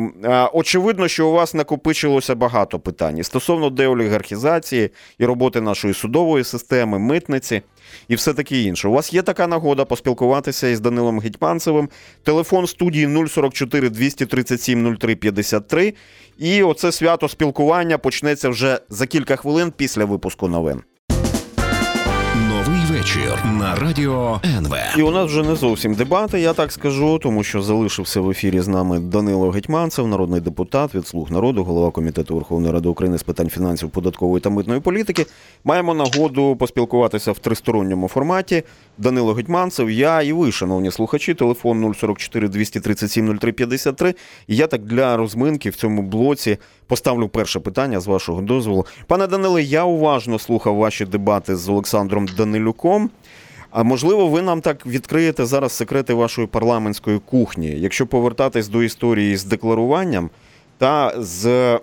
очевидно, 0.53 1.09
що 1.09 1.29
у 1.29 1.33
вас 1.33 1.55
накопичилося 1.55 2.35
багато 2.35 2.79
питань 2.79 3.23
стосовно 3.23 3.71
деолігархізації 3.71 4.91
і 5.19 5.25
роботи 5.25 5.61
нашої 5.61 5.95
судової 5.95 6.45
системи, 6.45 6.99
митниці 6.99 7.63
і 8.09 8.15
все 8.15 8.35
таке 8.35 8.61
інше. 8.61 8.89
У 8.89 8.93
вас 8.93 9.13
є 9.13 9.23
така 9.23 9.47
нагода 9.47 9.85
поспілкуватися 9.85 10.69
із 10.69 10.81
Данилом 10.81 11.21
Гетьманцевим. 11.21 11.89
Телефон 12.23 12.67
студії 12.67 13.27
044 13.29 13.91
237 13.91 14.97
03 14.97 15.15
53. 15.15 15.95
І 16.39 16.63
оце 16.63 16.93
свято 16.93 17.29
спілкування 17.29 17.99
почнеться 17.99 18.49
вже 18.49 18.81
за 18.89 19.07
кілька 19.07 19.37
хвилин 19.37 19.73
після 19.77 20.05
випуску 20.05 20.49
новин. 20.49 20.83
Вечір 23.07 23.45
на 23.45 23.75
радіо 23.75 24.41
НВ. 24.45 24.75
І 24.99 25.03
у 25.03 25.11
нас 25.11 25.27
вже 25.27 25.43
не 25.43 25.55
зовсім 25.55 25.95
дебати, 25.95 26.41
я 26.41 26.53
так 26.53 26.73
скажу, 26.73 27.19
тому 27.19 27.43
що 27.43 27.63
залишився 27.63 28.21
в 28.21 28.31
ефірі 28.31 28.61
з 28.61 28.69
нами 28.69 29.01
Данило 29.01 29.51
Гетьманцев, 29.51 30.07
народний 30.07 30.41
депутат 30.41 30.95
від 30.95 31.07
слуг 31.07 31.31
народу, 31.31 31.65
голова 31.65 31.91
комітету 31.91 32.35
Верховної 32.35 32.73
Ради 32.73 32.89
України 32.89 33.19
з 33.19 33.23
питань 33.23 33.49
фінансів, 33.49 33.91
податкової 33.91 34.41
та 34.41 34.51
митної 34.51 34.81
політики. 34.81 35.27
Маємо 35.65 35.95
нагоду 35.95 36.57
поспілкуватися 36.57 37.33
в 37.33 37.39
тристоронньому 37.39 38.09
форматі. 38.09 38.63
Данило 38.99 39.35
Гетьманцев, 39.35 39.91
я 39.91 40.23
і 40.23 40.33
ви, 40.33 40.53
шановні 40.53 40.91
слухачі, 40.91 41.35
телефон 41.35 41.95
044 41.95 42.49
237 42.49 43.39
03 43.39 43.53
53. 43.53 44.15
І 44.47 44.57
я 44.57 44.67
так 44.67 44.85
для 44.85 45.17
розминки 45.17 45.71
в 45.71 45.77
цьому 45.77 46.03
блоці 46.03 46.59
поставлю 46.87 47.29
перше 47.29 47.61
питання 47.61 48.01
з 48.01 48.07
вашого 48.07 48.43
дозволу. 48.43 48.87
Пане 49.07 49.27
Даниле, 49.27 49.63
я 49.63 49.85
уважно 49.85 50.39
слухав 50.39 50.77
ваші 50.77 51.05
дебати 51.05 51.57
з 51.57 51.69
Олександром 51.69 52.29
Данилюком. 52.37 52.96
А 53.71 53.83
можливо, 53.83 54.29
ви 54.29 54.43
нам 54.43 54.61
так 54.61 54.87
відкриєте 54.87 55.47
зараз 55.47 55.73
секрети 55.73 56.15
вашої 56.15 56.47
парламентської 56.47 57.19
кухні, 57.19 57.67
якщо 57.67 58.07
повертатись 58.07 58.69
до 58.69 58.83
історії 58.83 59.37
з 59.37 59.45
декларуванням 59.45 60.31
та 60.79 61.15
з 61.19 61.79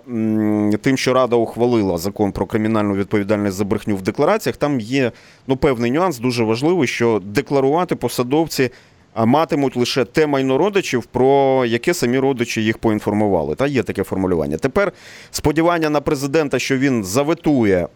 тим, 0.80 0.96
що 0.96 1.14
Рада 1.14 1.36
ухвалила 1.36 1.98
закон 1.98 2.32
про 2.32 2.46
кримінальну 2.46 2.94
відповідальність 2.94 3.56
за 3.56 3.64
брехню 3.64 3.96
в 3.96 4.02
деклараціях, 4.02 4.56
там 4.56 4.80
є 4.80 5.12
ну, 5.46 5.56
певний 5.56 5.90
нюанс, 5.90 6.18
дуже 6.18 6.44
важливий, 6.44 6.88
що 6.88 7.22
декларувати 7.24 7.96
посадовці 7.96 8.70
а, 9.14 9.24
матимуть 9.24 9.76
лише 9.76 10.04
те 10.04 10.26
майно 10.26 10.58
родичів, 10.58 11.04
про 11.04 11.64
яке 11.66 11.94
самі 11.94 12.18
родичі 12.18 12.64
їх 12.64 12.78
поінформували. 12.78 13.54
Та 13.54 13.66
є 13.66 13.82
таке 13.82 14.02
формулювання. 14.02 14.56
Тепер 14.56 14.92
сподівання 15.30 15.90
на 15.90 16.00
президента, 16.00 16.58
що 16.58 16.78
він 16.78 17.04
заветує 17.04 17.88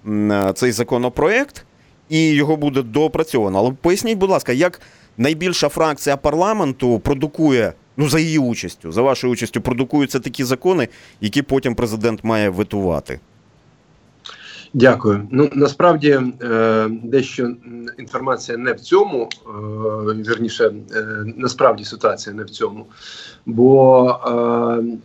цей 0.54 0.72
законопроект 0.72 1.64
і 2.08 2.28
його 2.28 2.56
буде 2.56 2.82
доопрацьовано. 2.82 3.58
Але 3.58 3.72
поясніть, 3.82 4.18
будь 4.18 4.30
ласка, 4.30 4.52
як 4.52 4.80
найбільша 5.18 5.68
фракція 5.68 6.16
парламенту 6.16 6.98
продукує, 6.98 7.72
ну 7.96 8.08
за 8.08 8.20
її 8.20 8.38
участю, 8.38 8.92
за 8.92 9.02
вашою 9.02 9.32
участю, 9.32 9.60
продукуються 9.60 10.20
такі 10.20 10.44
закони, 10.44 10.88
які 11.20 11.42
потім 11.42 11.74
президент 11.74 12.24
має 12.24 12.50
ветувати. 12.50 13.20
Дякую. 14.74 15.28
Ну 15.30 15.50
насправді 15.54 16.20
е, 16.42 16.88
дещо 17.02 17.50
інформація 17.98 18.58
не 18.58 18.72
в 18.72 18.80
цьому, 18.80 19.28
е, 19.46 19.50
вірніше, 20.14 20.64
е, 20.94 21.24
насправді 21.36 21.84
ситуація 21.84 22.36
не 22.36 22.44
в 22.44 22.50
цьому. 22.50 22.86
Бо 23.46 24.10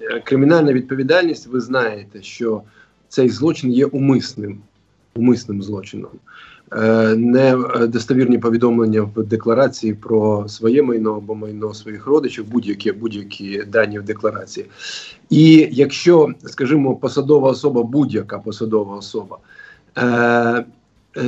е, 0.01 0.19
кримінальна 0.19 0.73
відповідальність, 0.73 1.47
ви 1.47 1.59
знаєте, 1.59 2.21
що 2.21 2.61
цей 3.09 3.29
злочин 3.29 3.71
є 3.71 3.85
умисним, 3.85 4.61
умисним 5.15 5.63
злочином. 5.63 6.11
Е, 6.75 7.15
не 7.15 7.55
е, 7.55 7.87
повідомлення 8.39 9.01
в 9.01 9.23
декларації 9.23 9.93
про 9.93 10.47
своє 10.47 10.83
майно 10.83 11.15
або 11.15 11.35
майно 11.35 11.73
своїх 11.73 12.07
родичів, 12.07 12.45
будь-які 12.51 12.91
будь-які 12.91 13.63
дані 13.67 13.99
в 13.99 14.03
декларації. 14.03 14.65
І 15.29 15.67
якщо, 15.71 16.29
скажімо, 16.45 16.95
посадова 16.95 17.49
особа, 17.49 17.83
будь-яка 17.83 18.39
посадова 18.39 18.95
особа 18.95 19.37
е, 19.97 20.65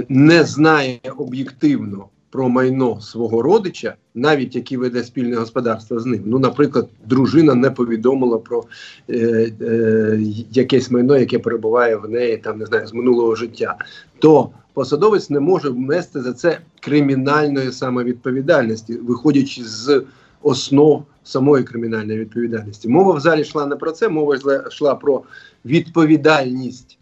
не 0.09 0.43
знає 0.43 0.99
об'єктивно 1.17 2.05
про 2.35 2.49
майно 2.49 3.01
свого 3.01 3.41
родича, 3.41 3.95
навіть 4.15 4.55
який 4.55 4.77
веде 4.77 5.03
спільне 5.03 5.35
господарство 5.35 5.99
з 5.99 6.05
ним. 6.05 6.23
Ну, 6.25 6.39
наприклад, 6.39 6.89
дружина 7.05 7.55
не 7.55 7.71
повідомила 7.71 8.37
про 8.37 8.63
е, 9.09 9.51
е, 9.61 10.19
якесь 10.51 10.91
майно, 10.91 11.17
яке 11.17 11.39
перебуває 11.39 11.95
в 11.95 12.09
неї 12.09 12.37
там, 12.37 12.59
не 12.59 12.65
знаю, 12.65 12.87
з 12.87 12.93
минулого 12.93 13.35
життя, 13.35 13.75
то 14.19 14.49
посадовець 14.73 15.29
не 15.29 15.39
може 15.39 15.69
внести 15.69 16.21
за 16.21 16.33
це 16.33 16.59
кримінальної 16.79 17.71
самовідповідальності, 17.71 18.93
виходячи 18.93 19.63
з 19.63 20.03
основ 20.41 21.03
самої 21.23 21.63
кримінальної 21.63 22.19
відповідальності. 22.19 22.89
Мова 22.89 23.13
в 23.13 23.19
залі 23.19 23.41
йшла 23.41 23.65
не 23.65 23.75
про 23.75 23.91
це, 23.91 24.09
мова 24.09 24.35
йшла- 24.35 24.95
про 24.95 25.21
відповідальність 25.65 26.97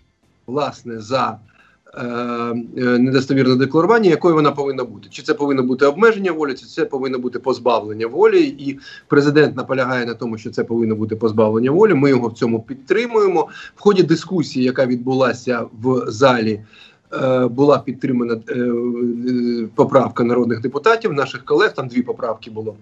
власне 0.47 0.99
за 0.99 1.37
недостовірне 2.75 3.55
декларування, 3.55 4.09
якою 4.09 4.35
вона 4.35 4.51
повинна 4.51 4.83
бути. 4.83 5.07
Чи 5.09 5.21
це 5.23 5.33
повинно 5.33 5.63
бути 5.63 5.85
обмеження 5.85 6.31
волі, 6.31 6.53
чи 6.53 6.65
це 6.65 6.85
повинно 6.85 7.19
бути 7.19 7.39
позбавлення 7.39 8.07
волі. 8.07 8.41
І 8.47 8.79
президент 9.07 9.55
наполягає 9.57 10.05
на 10.05 10.13
тому, 10.13 10.37
що 10.37 10.49
це 10.51 10.63
повинно 10.63 10.95
бути 10.95 11.15
позбавлення 11.15 11.71
волі. 11.71 11.93
Ми 11.93 12.09
його 12.09 12.27
в 12.27 12.33
цьому 12.33 12.61
підтримуємо. 12.63 13.47
В 13.75 13.81
ході 13.81 14.03
дискусії, 14.03 14.65
яка 14.65 14.85
відбулася 14.85 15.65
в 15.81 16.11
залі. 16.11 16.61
е, 17.13 17.47
Була 17.47 17.79
підтримана 17.79 18.33
е, 18.49 18.53
е, 18.53 19.67
поправка 19.75 20.23
народних 20.23 20.61
депутатів, 20.61 21.13
наших 21.13 21.45
колег. 21.45 21.73
Там 21.73 21.87
дві 21.87 22.01
поправки 22.01 22.51
було. 22.51 22.75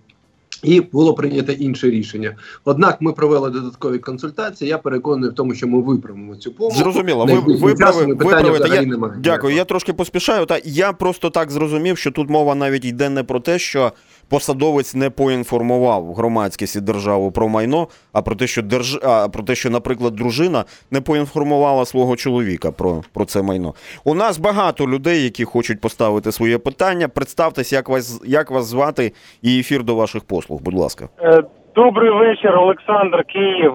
І 0.64 0.82
було 0.82 1.14
прийнято 1.14 1.52
інше 1.52 1.90
рішення. 1.90 2.36
Однак 2.66 3.02
ми 3.02 3.14
провели 3.14 3.50
додаткові 3.50 4.00
консультації. 4.00 4.70
Я 4.70 4.78
переконаний 4.78 5.30
в 5.30 5.34
тому, 5.34 5.56
що 5.56 5.68
ми 5.68 5.82
виправимо 5.82 6.36
цю 6.36 6.52
помилку. 6.52 6.78
Зрозуміло, 6.78 7.26
ви 7.26 7.56
виправи, 7.56 8.06
виправите. 8.06 8.76
Я, 8.76 8.82
немає. 8.82 9.14
дякую. 9.20 9.56
Я 9.56 9.66
трошки 9.66 9.94
поспішаю. 9.94 10.46
Та 10.46 10.60
я 10.64 10.94
просто 10.94 11.30
так 11.30 11.52
зрозумів, 11.52 11.98
що 11.98 12.12
тут 12.12 12.30
мова 12.30 12.56
навіть 12.56 12.86
йде 12.86 13.10
не 13.10 13.24
про 13.24 13.40
те, 13.40 13.60
що 13.60 13.92
посадовець 14.32 14.96
не 14.96 15.10
поінформував 15.10 16.14
громадськість 16.14 16.76
і 16.76 16.82
державу 16.82 17.32
про 17.32 17.50
майно, 17.50 17.88
а 18.14 18.22
про 18.22 18.36
те, 18.36 18.48
що 18.48 18.62
держ... 18.62 19.00
а 19.04 19.30
про 19.30 19.44
те, 19.44 19.56
що, 19.56 19.70
наприклад, 19.70 20.16
дружина 20.16 20.66
не 20.92 21.02
поінформувала 21.02 21.86
свого 21.86 22.16
чоловіка 22.16 22.72
про, 22.72 23.04
про 23.14 23.26
це 23.26 23.42
майно. 23.42 23.74
У 24.04 24.14
нас 24.14 24.38
багато 24.38 24.88
людей, 24.88 25.24
які 25.24 25.46
хочуть 25.46 25.82
поставити 25.82 26.32
своє 26.32 26.58
питання. 26.58 27.08
Представтесь, 27.08 27.74
як 27.74 27.90
вас 27.90 28.22
як 28.26 28.52
вас 28.52 28.66
звати, 28.66 29.14
і 29.42 29.60
ефір 29.60 29.84
до 29.84 29.96
ваших 29.96 30.24
послуг. 30.24 30.51
Будь 30.60 30.74
ласка. 30.74 31.06
Е, 31.24 31.44
Добрий 31.76 32.10
вечір, 32.10 32.58
Олександр 32.58 33.24
Київ. 33.24 33.74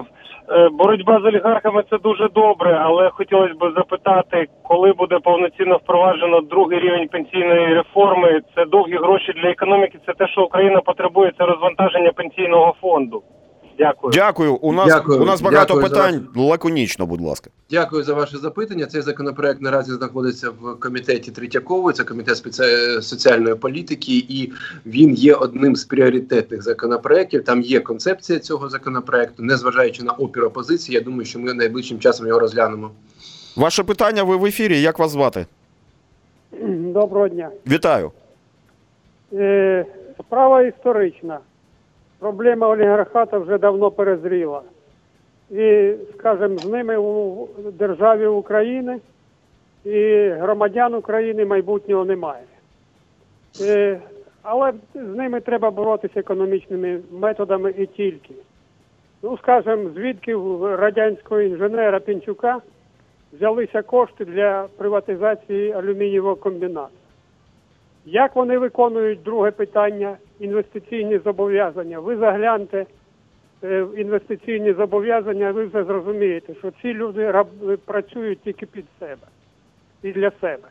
Е, 0.49 0.69
Боротьба 0.71 1.19
з 1.21 1.25
олігархами 1.25 1.83
це 1.89 1.97
дуже 1.97 2.29
добре, 2.35 2.79
але 2.81 3.09
хотілося 3.09 3.53
б 3.53 3.73
запитати, 3.75 4.45
коли 4.63 4.93
буде 4.93 5.19
повноцінно 5.19 5.77
впроваджено 5.77 6.41
другий 6.41 6.79
рівень 6.79 7.07
пенсійної 7.07 7.73
реформи. 7.73 8.41
Це 8.55 8.65
довгі 8.65 8.95
гроші 8.95 9.33
для 9.33 9.49
економіки. 9.49 9.99
Це 10.05 10.13
те, 10.13 10.27
що 10.27 10.41
Україна 10.41 10.81
потребує, 10.81 11.31
це 11.37 11.45
розвантаження 11.45 12.11
пенсійного 12.11 12.75
фонду. 12.81 13.23
Дякую. 13.77 14.13
Дякую. 14.13 14.55
У 14.55 14.73
нас 14.73 14.87
Дякую. 14.87 15.21
у 15.21 15.25
нас 15.25 15.41
багато 15.41 15.73
Дякую 15.73 15.81
за 15.81 15.89
питань. 15.95 16.27
Лаконічно, 16.35 17.05
будь 17.05 17.21
ласка. 17.21 17.49
Дякую 17.71 18.03
за 18.03 18.13
ваше 18.13 18.37
запитання. 18.37 18.85
Цей 18.85 19.01
законопроект 19.01 19.61
наразі 19.61 19.91
знаходиться 19.91 20.49
в 20.49 20.79
комітеті 20.79 21.31
Третьякової, 21.31 21.93
це 21.93 22.03
комітет 22.03 22.35
спеці- 22.35 23.01
соціальної 23.01 23.55
політики, 23.55 24.17
і 24.29 24.51
він 24.85 25.13
є 25.13 25.33
одним 25.33 25.75
з 25.75 25.85
пріоритетних 25.85 26.63
законопроєктів. 26.63 27.43
Там 27.43 27.61
є 27.61 27.79
концепція 27.79 28.39
цього 28.39 28.69
законопроекту, 28.69 29.43
незважаючи 29.43 30.03
на 30.03 30.11
опір 30.11 30.45
опозиції. 30.45 30.95
Я 30.95 31.01
думаю, 31.01 31.25
що 31.25 31.39
ми 31.39 31.53
найближчим 31.53 31.99
часом 31.99 32.27
його 32.27 32.39
розглянемо. 32.39 32.91
Ваше 33.55 33.83
питання, 33.83 34.23
ви 34.23 34.37
в 34.37 34.45
ефірі. 34.45 34.81
Як 34.81 34.99
вас 34.99 35.11
звати? 35.11 35.45
Доброго 36.79 37.27
дня. 37.27 37.49
Вітаю. 37.67 38.11
Е, 39.33 39.85
справа 40.19 40.61
історична. 40.61 41.39
Проблема 42.19 42.67
олігархата 42.67 43.37
вже 43.37 43.57
давно 43.57 43.91
перезріла. 43.91 44.61
І, 45.51 45.93
скажімо, 46.17 46.57
з 46.57 46.65
ними 46.65 46.97
у 46.97 47.47
державі 47.71 48.27
України 48.27 48.99
і 49.85 50.29
громадян 50.29 50.93
України 50.93 51.45
майбутнього 51.45 52.05
немає. 52.05 52.43
Е, 53.61 53.99
але 54.43 54.73
з 54.95 55.15
ними 55.15 55.41
треба 55.41 55.71
боротися 55.71 56.19
економічними 56.19 56.99
методами 57.11 57.73
і 57.77 57.85
тільки. 57.85 58.33
Ну, 59.23 59.37
скажімо, 59.37 59.89
звідки 59.95 60.35
в 60.35 60.75
радянського 60.75 61.41
інженера 61.41 61.99
Пінчука 61.99 62.61
взялися 63.33 63.81
кошти 63.81 64.25
для 64.25 64.67
приватизації 64.77 65.71
алюмінієвого 65.71 66.35
комбінату. 66.35 66.96
Як 68.09 68.35
вони 68.35 68.57
виконують 68.57 69.23
друге 69.23 69.51
питання 69.51 70.17
інвестиційні 70.39 71.19
зобов'язання? 71.25 71.99
Ви 71.99 72.17
загляньте 72.17 72.85
е, 73.63 73.83
в 73.83 73.99
інвестиційні 73.99 74.73
зобов'язання, 74.73 75.51
ви 75.51 75.65
вже 75.65 75.83
зрозумієте, 75.83 76.55
що 76.55 76.71
ці 76.81 76.93
люди 76.93 77.33
працюють 77.85 78.39
тільки 78.43 78.65
під 78.65 78.85
себе 78.99 79.27
і 80.03 80.11
для 80.11 80.31
себе. 80.41 80.67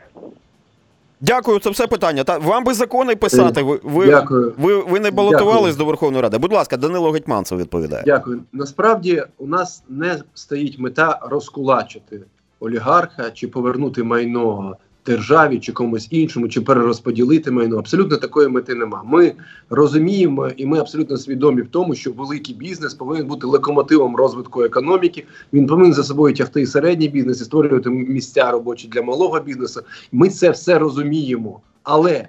Дякую, 1.21 1.59
це 1.59 1.71
все 1.71 1.87
питання. 1.87 2.25
Та 2.25 2.39
вам 2.39 2.65
би 2.65 2.75
закони 2.75 3.17
писати. 3.17 3.63
Ви 3.63 3.81
ви, 3.83 4.07
Дякую. 4.07 4.55
ви, 4.59 4.83
ви 4.83 5.01
не 5.01 5.11
балотувались 5.11 5.55
Дякую. 5.55 5.77
до 5.77 5.85
Верховної 5.85 6.23
Ради. 6.23 6.39
Будь 6.39 6.53
ласка, 6.53 6.77
Данило 6.77 7.11
Гетьманцев 7.11 7.59
відповідає. 7.59 8.03
Дякую. 8.07 8.41
Насправді 8.53 9.23
у 9.39 9.47
нас 9.47 9.85
не 9.89 10.17
стоїть 10.35 10.79
мета 10.79 11.19
розкулачити 11.23 12.21
олігарха 12.61 13.31
чи 13.31 13.49
повернути 13.49 14.03
майно 14.03 14.77
державі 15.07 15.59
чи 15.59 15.73
комусь 15.73 16.09
іншому, 16.11 16.49
чи 16.49 16.61
перерозподілити 16.61 17.51
майно. 17.51 17.79
Абсолютно 17.79 18.17
такої 18.17 18.49
мети 18.49 18.75
нема. 18.75 19.03
Ми 19.05 19.33
розуміємо 19.71 20.49
і 20.57 20.67
ми 20.67 20.79
абсолютно 20.79 21.17
свідомі 21.17 21.63
в 21.63 21.69
тому, 21.69 21.95
що 21.95 22.13
великий 22.13 22.55
бізнес 22.55 22.95
повинен 22.95 23.27
бути 23.27 23.47
локомотивом 23.47 24.17
розвитку 24.17 24.63
економіки. 24.63 25.25
Він 25.53 25.67
повинен 25.67 25.93
за 25.93 26.05
собою 26.05 26.35
тягти 26.35 26.63
і 26.63 26.67
середній 26.67 27.09
бізнес 27.09 27.41
і 27.41 27.45
створювати 27.45 27.91
місця 27.91 28.51
робочі 28.51 28.89
для 28.89 29.03
малого 29.03 29.41
бізнесу. 29.41 29.81
Ми 30.13 30.29
це 30.29 30.51
все 30.51 30.79
розуміємо, 30.79 31.61
але 31.83 32.29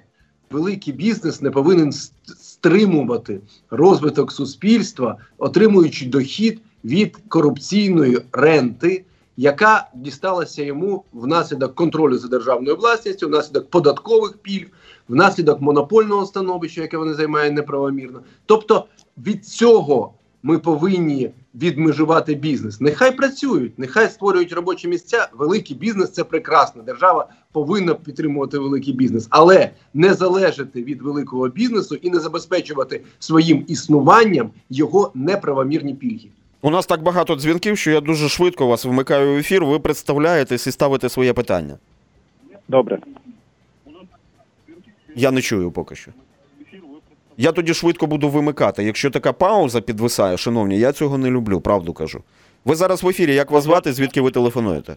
великий 0.50 0.94
бізнес 0.94 1.42
не 1.42 1.50
повинен 1.50 1.92
стримувати 2.38 3.40
розвиток 3.70 4.32
суспільства, 4.32 5.16
отримуючи 5.38 6.06
дохід 6.06 6.60
від 6.84 7.16
корупційної 7.28 8.18
ренти, 8.32 9.04
яка 9.38 9.88
дісталася 9.94 10.62
йому 10.62 11.04
внаслідок 11.12 11.74
контролю 11.74 12.18
за 12.18 12.28
державною 12.28 12.76
власністю, 12.76 13.28
внаслідок 13.28 13.70
податкових 13.70 14.38
пільг, 14.38 14.66
внаслідок 15.08 15.60
монопольного 15.60 16.26
становища, 16.26 16.82
яке 16.82 16.96
вони 16.96 17.14
займають 17.14 17.54
неправомірно. 17.54 18.20
Тобто 18.46 18.84
від 19.18 19.46
цього 19.46 20.14
ми 20.42 20.58
повинні 20.58 21.30
відмежувати 21.54 22.34
бізнес. 22.34 22.80
Нехай 22.80 23.16
працюють, 23.16 23.78
нехай 23.78 24.08
створюють 24.08 24.52
робочі 24.52 24.88
місця. 24.88 25.28
Великий 25.32 25.76
бізнес 25.76 26.10
це 26.10 26.24
прекрасно. 26.24 26.82
Держава 26.82 27.28
повинна 27.52 27.94
підтримувати 27.94 28.58
великий 28.58 28.92
бізнес, 28.92 29.26
але 29.30 29.70
не 29.94 30.14
залежати 30.14 30.82
від 30.82 31.02
великого 31.02 31.48
бізнесу 31.48 31.94
і 31.94 32.10
не 32.10 32.18
забезпечувати 32.18 33.04
своїм 33.18 33.64
існуванням 33.68 34.50
його 34.70 35.10
неправомірні 35.14 35.94
пільги. 35.94 36.28
У 36.62 36.70
нас 36.70 36.86
так 36.86 37.02
багато 37.02 37.36
дзвінків, 37.36 37.78
що 37.78 37.90
я 37.90 38.00
дуже 38.00 38.28
швидко 38.28 38.66
вас 38.66 38.84
вмикаю 38.84 39.34
в 39.34 39.38
ефір. 39.38 39.64
Ви 39.64 39.78
представляєтесь 39.78 40.66
і 40.66 40.72
ставите 40.72 41.08
своє 41.08 41.32
питання. 41.32 41.74
Добре. 42.68 42.98
Я 45.14 45.30
не 45.30 45.40
чую 45.40 45.70
поки 45.70 45.94
що. 45.94 46.10
Я 47.36 47.52
тоді 47.52 47.74
швидко 47.74 48.06
буду 48.06 48.28
вимикати. 48.28 48.84
Якщо 48.84 49.10
така 49.10 49.32
пауза 49.32 49.80
підвисає, 49.80 50.36
шановні, 50.36 50.78
я 50.78 50.92
цього 50.92 51.18
не 51.18 51.30
люблю, 51.30 51.60
правду 51.60 51.92
кажу. 51.92 52.22
Ви 52.64 52.74
зараз 52.74 53.02
в 53.02 53.08
ефірі. 53.08 53.34
Як 53.34 53.50
вас 53.50 53.64
звати? 53.64 53.92
Звідки 53.92 54.20
ви 54.20 54.30
телефонуєте? 54.30 54.96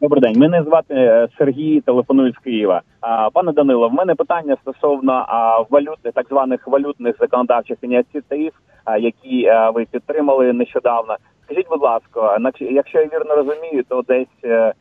Добрий 0.00 0.20
день. 0.20 0.38
Мене 0.38 0.62
звати 0.62 0.94
е, 0.94 1.28
Сергій. 1.38 1.80
Телефоную 1.80 2.32
з 2.32 2.38
Києва. 2.44 2.82
А, 3.00 3.30
Пане 3.30 3.52
Данило, 3.52 3.88
в 3.88 3.92
мене 3.92 4.14
питання 4.14 4.56
стосовно 4.62 5.12
а, 5.12 5.60
валют, 5.70 5.98
так 6.14 6.26
званих 6.30 6.68
валютних 6.68 7.16
законодавчих 7.20 7.78
ініціатив, 7.82 8.52
які 8.98 9.52
ви 9.74 9.84
підтримали 9.84 10.52
нещодавно. 10.52 11.16
Скажіть, 11.44 11.68
будь 11.68 11.82
ласка, 11.82 12.38
якщо 12.60 12.98
я 12.98 13.04
вірно 13.04 13.34
розумію, 13.34 13.84
то 13.88 14.02
десь 14.02 14.44
е, 14.44 14.74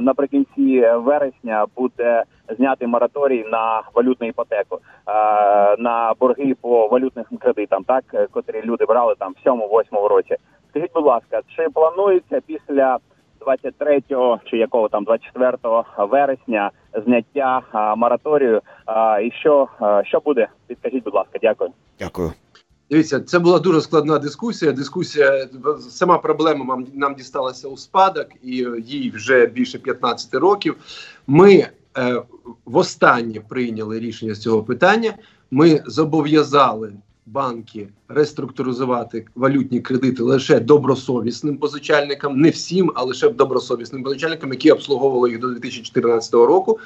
наприкінці 0.00 0.80
вересня 0.96 1.66
буде 1.76 2.24
знятий 2.58 2.88
мораторій 2.88 3.44
на 3.50 3.82
валютну 3.94 4.28
іпотеку, 4.28 4.78
на 5.78 6.14
борги 6.20 6.54
по 6.60 6.88
валютним 6.88 7.24
кредитам, 7.40 7.84
так 7.84 8.04
котрі 8.30 8.62
люди 8.64 8.84
брали 8.84 9.14
там 9.18 9.34
в 9.44 9.48
7-8 9.48 10.08
році. 10.08 10.36
Скажіть, 10.70 10.90
будь 10.94 11.04
ласка, 11.04 11.40
чи 11.56 11.68
планується 11.74 12.40
після 12.46 12.98
23 13.40 14.02
чи 14.44 14.56
якого 14.56 14.88
там 14.88 15.04
24 15.04 15.56
вересня 15.98 16.70
зняття 17.04 17.62
мораторію? 17.96 18.60
І 19.22 19.30
що, 19.30 19.68
що 20.04 20.20
буде? 20.20 20.48
Підкажіть, 20.66 21.04
будь 21.04 21.14
ласка, 21.14 21.38
дякую. 21.42 21.70
Дякую. 21.98 22.30
Дивіться, 22.92 23.20
це 23.20 23.38
була 23.38 23.58
дуже 23.58 23.80
складна 23.80 24.18
дискусія. 24.18 24.72
Дискусія 24.72 25.48
сама 25.90 26.18
проблема 26.18 26.84
нам, 26.94 27.14
дісталася 27.14 27.68
у 27.68 27.76
спадок, 27.76 28.26
і 28.42 28.66
їй 28.86 29.10
вже 29.10 29.46
більше 29.46 29.78
15 29.78 30.34
років. 30.34 30.76
Ми 31.26 31.68
е, 31.98 32.22
востаннє 32.64 33.40
прийняли 33.48 34.00
рішення 34.00 34.34
з 34.34 34.40
цього 34.40 34.62
питання. 34.62 35.14
Ми 35.50 35.82
зобов'язали 35.86 36.92
банки 37.26 37.88
реструктуризувати 38.08 39.26
валютні 39.34 39.80
кредити 39.80 40.22
лише 40.22 40.60
добросовісним 40.60 41.56
позичальникам, 41.56 42.40
не 42.40 42.50
всім, 42.50 42.92
а 42.94 43.02
лише 43.04 43.28
добросовісним 43.28 44.02
позичальникам, 44.02 44.52
які 44.52 44.70
обслуговували 44.70 45.30
їх 45.30 45.40
до 45.40 45.48
2014 45.48 46.34
року. 46.34 46.78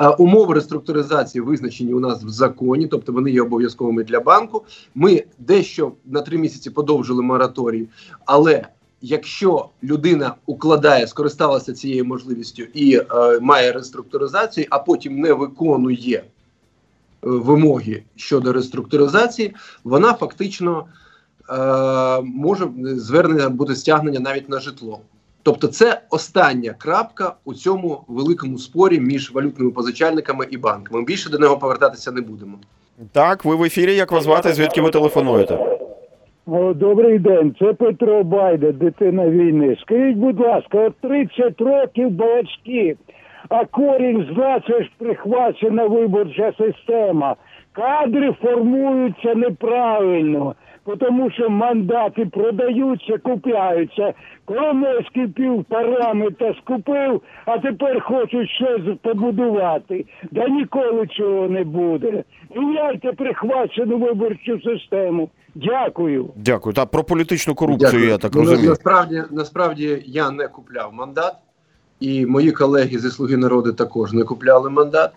Е, 0.00 0.08
умови 0.08 0.54
реструктуризації 0.54 1.42
визначені 1.42 1.94
у 1.94 2.00
нас 2.00 2.24
в 2.24 2.28
законі, 2.28 2.86
тобто 2.86 3.12
вони 3.12 3.30
є 3.30 3.42
обов'язковими 3.42 4.04
для 4.04 4.20
банку. 4.20 4.64
Ми 4.94 5.24
дещо 5.38 5.92
на 6.04 6.20
три 6.20 6.38
місяці 6.38 6.70
подовжили 6.70 7.22
мораторій, 7.22 7.88
але 8.24 8.66
якщо 9.02 9.68
людина 9.82 10.34
укладає, 10.46 11.06
скористалася 11.06 11.72
цією 11.72 12.04
можливістю 12.04 12.62
і 12.62 12.96
е, 12.96 13.04
має 13.40 13.72
реструктуризацію, 13.72 14.66
а 14.70 14.78
потім 14.78 15.20
не 15.20 15.32
виконує 15.32 16.24
вимоги 17.22 18.02
щодо 18.16 18.52
реструктуризації, 18.52 19.54
вона 19.84 20.12
фактично 20.14 20.84
е, 21.50 21.54
може 22.22 22.68
звернення 22.82 23.48
буде 23.48 23.74
стягнення 23.74 24.20
навіть 24.20 24.48
на 24.48 24.60
житло. 24.60 25.00
Тобто, 25.42 25.66
це 25.66 26.00
остання 26.10 26.74
крапка 26.78 27.34
у 27.44 27.54
цьому 27.54 28.04
великому 28.08 28.58
спорі 28.58 29.00
між 29.00 29.32
валютними 29.32 29.70
позичальниками 29.70 30.46
і 30.50 30.56
банками. 30.56 31.04
Більше 31.04 31.30
до 31.30 31.38
нього 31.38 31.58
повертатися 31.58 32.12
не 32.12 32.20
будемо. 32.20 32.58
Так, 33.12 33.44
ви 33.44 33.56
в 33.56 33.62
ефірі. 33.64 33.94
Як 33.94 34.12
вас 34.12 34.24
звати? 34.24 34.52
Звідки 34.52 34.80
ви 34.80 34.90
телефонуєте? 34.90 35.58
О, 36.46 36.74
добрий 36.74 37.18
день, 37.18 37.54
це 37.58 37.72
Петро 37.72 38.24
Байде, 38.24 38.72
дитина 38.72 39.28
війни. 39.28 39.76
Скажіть, 39.80 40.16
будь 40.16 40.40
ласка, 40.40 40.78
от 40.78 40.94
30 41.00 41.60
років 41.60 42.10
балачки, 42.10 42.96
а 43.48 43.64
корінь 43.64 44.28
з 44.34 44.36
нас 44.36 44.62
це 44.66 44.82
ж 44.82 44.90
прихвачена 44.98 45.86
виборча 45.86 46.52
система. 46.58 47.36
Кадри 47.72 48.32
формуються 48.42 49.34
неправильно, 49.34 50.54
тому 51.00 51.30
що 51.30 51.50
мандати 51.50 52.26
продаються, 52.26 53.18
купляються. 53.18 54.12
Коломойський 54.44 55.26
пів 55.28 55.64
парламента 55.64 56.54
скупив, 56.62 57.22
а 57.46 57.58
тепер 57.58 58.00
хочуть 58.00 58.50
щось 58.50 58.96
побудувати. 59.02 60.04
Да 60.30 60.48
ніколи 60.48 61.06
цього 61.06 61.48
не 61.48 61.64
буде. 61.64 62.24
Міняйте 62.56 63.12
прихвачену 63.12 63.98
виборчу 63.98 64.60
систему. 64.60 65.30
Дякую. 65.54 66.30
Дякую. 66.36 66.74
Та 66.74 66.86
про 66.86 67.04
політичну 67.04 67.54
корупцію, 67.54 67.90
Дякую. 67.92 68.08
я 68.10 68.18
так 68.18 68.32
Ну, 68.34 68.40
розумію. 68.40 68.68
Насправді, 68.68 69.22
насправді 69.30 70.02
я 70.06 70.30
не 70.30 70.48
купляв 70.48 70.94
мандат, 70.94 71.34
і 72.02 72.26
мої 72.26 72.52
колеги 72.52 72.98
зі 72.98 73.10
Слуги 73.10 73.36
народу 73.36 73.72
також 73.72 74.12
не 74.12 74.24
купляли 74.24 74.70
мандат. 74.70 75.12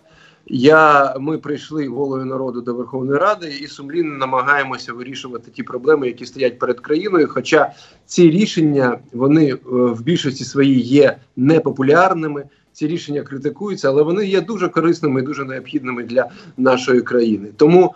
Я, 0.47 1.15
ми 1.19 1.37
прийшли 1.37 1.89
волею 1.89 2.25
народу 2.25 2.61
до 2.61 2.73
Верховної 2.73 3.19
Ради 3.19 3.47
і 3.61 3.67
сумлінно 3.67 4.17
намагаємося 4.17 4.93
вирішувати 4.93 5.51
ті 5.51 5.63
проблеми, 5.63 6.07
які 6.07 6.25
стоять 6.25 6.59
перед 6.59 6.79
країною. 6.79 7.27
Хоча 7.31 7.71
ці 8.05 8.29
рішення 8.29 8.99
вони 9.13 9.49
е, 9.51 9.57
в 9.69 10.01
більшості 10.01 10.43
своїй 10.43 10.79
є 10.79 11.17
непопулярними. 11.35 12.43
Ці 12.73 12.87
рішення 12.87 13.21
критикуються, 13.21 13.89
але 13.89 14.03
вони 14.03 14.25
є 14.25 14.41
дуже 14.41 14.69
корисними 14.69 15.21
і 15.21 15.23
дуже 15.23 15.45
необхідними 15.45 16.03
для 16.03 16.29
нашої 16.57 17.01
країни. 17.01 17.47
Тому 17.57 17.93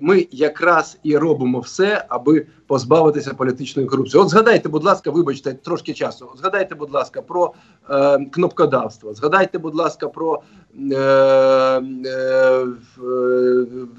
ми 0.00 0.26
якраз 0.30 0.98
і 1.02 1.16
робимо 1.16 1.60
все, 1.60 2.04
аби 2.08 2.46
позбавитися 2.66 3.34
політичної 3.34 3.88
корупції. 3.88 4.22
От 4.22 4.28
згадайте, 4.28 4.68
будь 4.68 4.84
ласка, 4.84 5.10
вибачте 5.10 5.54
трошки 5.54 5.94
часу. 5.94 6.28
Згадайте, 6.38 6.74
будь 6.74 6.92
ласка, 6.92 7.22
про 7.22 7.52
е, 7.90 8.18
кнопкодавство. 8.30 9.14
Згадайте, 9.14 9.58
будь 9.58 9.74
ласка, 9.74 10.08
про 10.08 10.42
е, 10.92 10.96
е, 10.96 12.66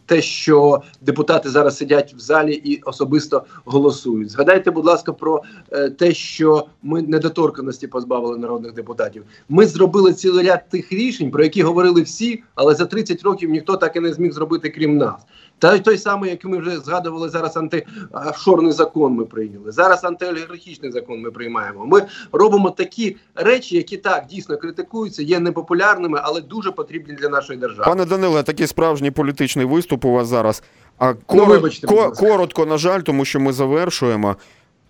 те, 0.05 0.21
що 0.21 0.81
депутати 1.01 1.49
зараз 1.49 1.77
сидять 1.77 2.13
в 2.13 2.19
залі 2.19 2.53
і 2.53 2.81
особисто 2.81 3.43
голосують. 3.65 4.31
Згадайте, 4.31 4.71
будь 4.71 4.85
ласка, 4.85 5.13
про 5.13 5.43
е, 5.71 5.89
те, 5.89 6.13
що 6.13 6.67
ми 6.83 7.01
недоторканості 7.01 7.87
позбавили 7.87 8.37
народних 8.37 8.73
депутатів. 8.73 9.23
Ми 9.49 9.65
зробили 9.65 10.13
цілий 10.13 10.47
ряд 10.47 10.69
тих 10.69 10.91
рішень, 10.91 11.31
про 11.31 11.43
які 11.43 11.63
говорили 11.63 12.01
всі, 12.01 12.43
але 12.55 12.75
за 12.75 12.85
30 12.85 13.23
років 13.23 13.49
ніхто 13.49 13.77
так 13.77 13.95
і 13.95 13.99
не 13.99 14.13
зміг 14.13 14.31
зробити, 14.31 14.69
крім 14.69 14.96
нас. 14.97 15.21
Та 15.59 15.75
й 15.75 15.79
той 15.79 15.97
самий, 15.97 16.29
який 16.31 16.51
ми 16.51 16.57
вже 16.57 16.79
згадували 16.79 17.29
зараз, 17.29 17.57
антиофшорний 17.57 18.71
закон 18.71 19.13
ми 19.13 19.25
прийняли. 19.25 19.71
Зараз 19.71 20.03
антиолігархічний 20.03 20.91
закон 20.91 21.21
ми 21.21 21.31
приймаємо. 21.31 21.85
Ми 21.85 22.01
робимо 22.31 22.69
такі 22.71 23.17
речі, 23.35 23.77
які 23.77 23.97
так 23.97 24.25
дійсно 24.29 24.57
критикуються, 24.57 25.23
є 25.23 25.39
непопулярними, 25.39 26.19
але 26.23 26.41
дуже 26.41 26.71
потрібні 26.71 27.13
для 27.13 27.29
нашої 27.29 27.59
держави. 27.59 27.83
Пане 27.85 28.05
Даниле, 28.05 28.43
такий 28.43 28.67
справжній 28.67 29.11
політичний 29.11 29.65
виступ 29.65 30.05
у 30.05 30.11
вас 30.11 30.27
зараз. 30.27 30.63
А 30.99 31.13
Ну, 31.33 31.45
вибачте, 31.45 31.87
ко- 31.87 32.11
коротко, 32.11 32.65
на 32.65 32.77
жаль, 32.77 33.01
тому 33.01 33.25
що 33.25 33.39
ми 33.39 33.53
завершуємо. 33.53 34.35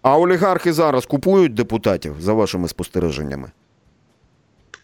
А 0.02 0.18
олігархи 0.18 0.74
зараз 0.74 1.06
купують 1.06 1.54
депутатів 1.54 2.16
за 2.20 2.34
вашими 2.34 2.68
спостереженнями? 2.68 3.52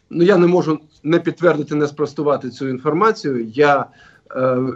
Ну 0.10 0.24
я 0.24 0.38
не 0.38 0.48
можу 0.48 0.80
не 1.04 1.20
підтвердити, 1.20 1.76
не 1.76 1.88
спростувати 1.88 2.50
цю 2.50 2.70
інформацію. 2.70 3.46
Я 3.46 3.86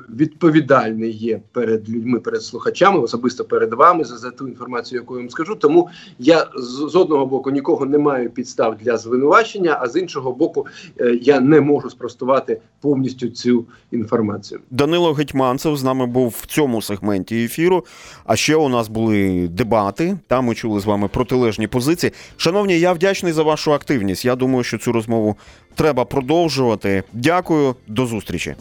відповідальний 0.10 1.12
є 1.12 1.42
перед 1.52 1.90
людьми, 1.90 2.20
перед 2.20 2.44
слухачами, 2.44 3.00
особисто 3.00 3.44
перед 3.44 3.74
вами 3.74 4.04
за, 4.04 4.18
за 4.18 4.32
ту 4.32 4.48
інформацію, 4.48 5.02
яку 5.02 5.14
я 5.14 5.20
вам 5.20 5.30
скажу. 5.30 5.56
Тому 5.56 5.90
я 6.20 6.48
з, 6.56 6.92
з 6.92 6.96
одного 6.96 7.26
боку 7.26 7.52
нікого 7.52 7.86
не 7.86 7.98
маю 7.98 8.30
підстав 8.30 8.78
для 8.78 8.98
звинувачення, 8.98 9.78
а 9.82 9.88
з 9.88 10.00
іншого 10.00 10.32
боку, 10.32 10.66
е, 11.00 11.20
я 11.22 11.40
не 11.40 11.62
можу 11.62 11.90
спростувати 11.90 12.62
повністю 12.82 13.30
цю 13.30 13.66
інформацію. 13.92 14.60
Данило 14.72 15.14
Гетьманцев 15.14 15.78
з 15.78 15.84
нами 15.84 16.06
був 16.06 16.36
в 16.42 16.46
цьому 16.46 16.82
сегменті 16.82 17.44
ефіру. 17.44 17.86
А 18.26 18.36
ще 18.36 18.56
у 18.56 18.70
нас 18.70 18.88
були 18.88 19.48
дебати. 19.48 20.18
Там 20.28 20.46
ми 20.46 20.56
чули 20.56 20.80
з 20.80 20.86
вами 20.86 21.08
протилежні 21.08 21.68
позиції. 21.68 22.12
Шановні, 22.38 22.80
я 22.80 22.94
вдячний 22.94 23.34
за 23.34 23.44
вашу 23.44 23.74
активність. 23.74 24.26
Я 24.26 24.36
думаю, 24.36 24.64
що 24.64 24.78
цю 24.78 24.92
розмову 24.92 25.36
треба 25.76 26.06
продовжувати. 26.06 27.04
Дякую, 27.14 27.76
до 27.88 28.06
зустрічі. 28.06 28.56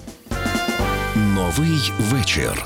Новий 1.47 1.93
вечір. 1.99 2.65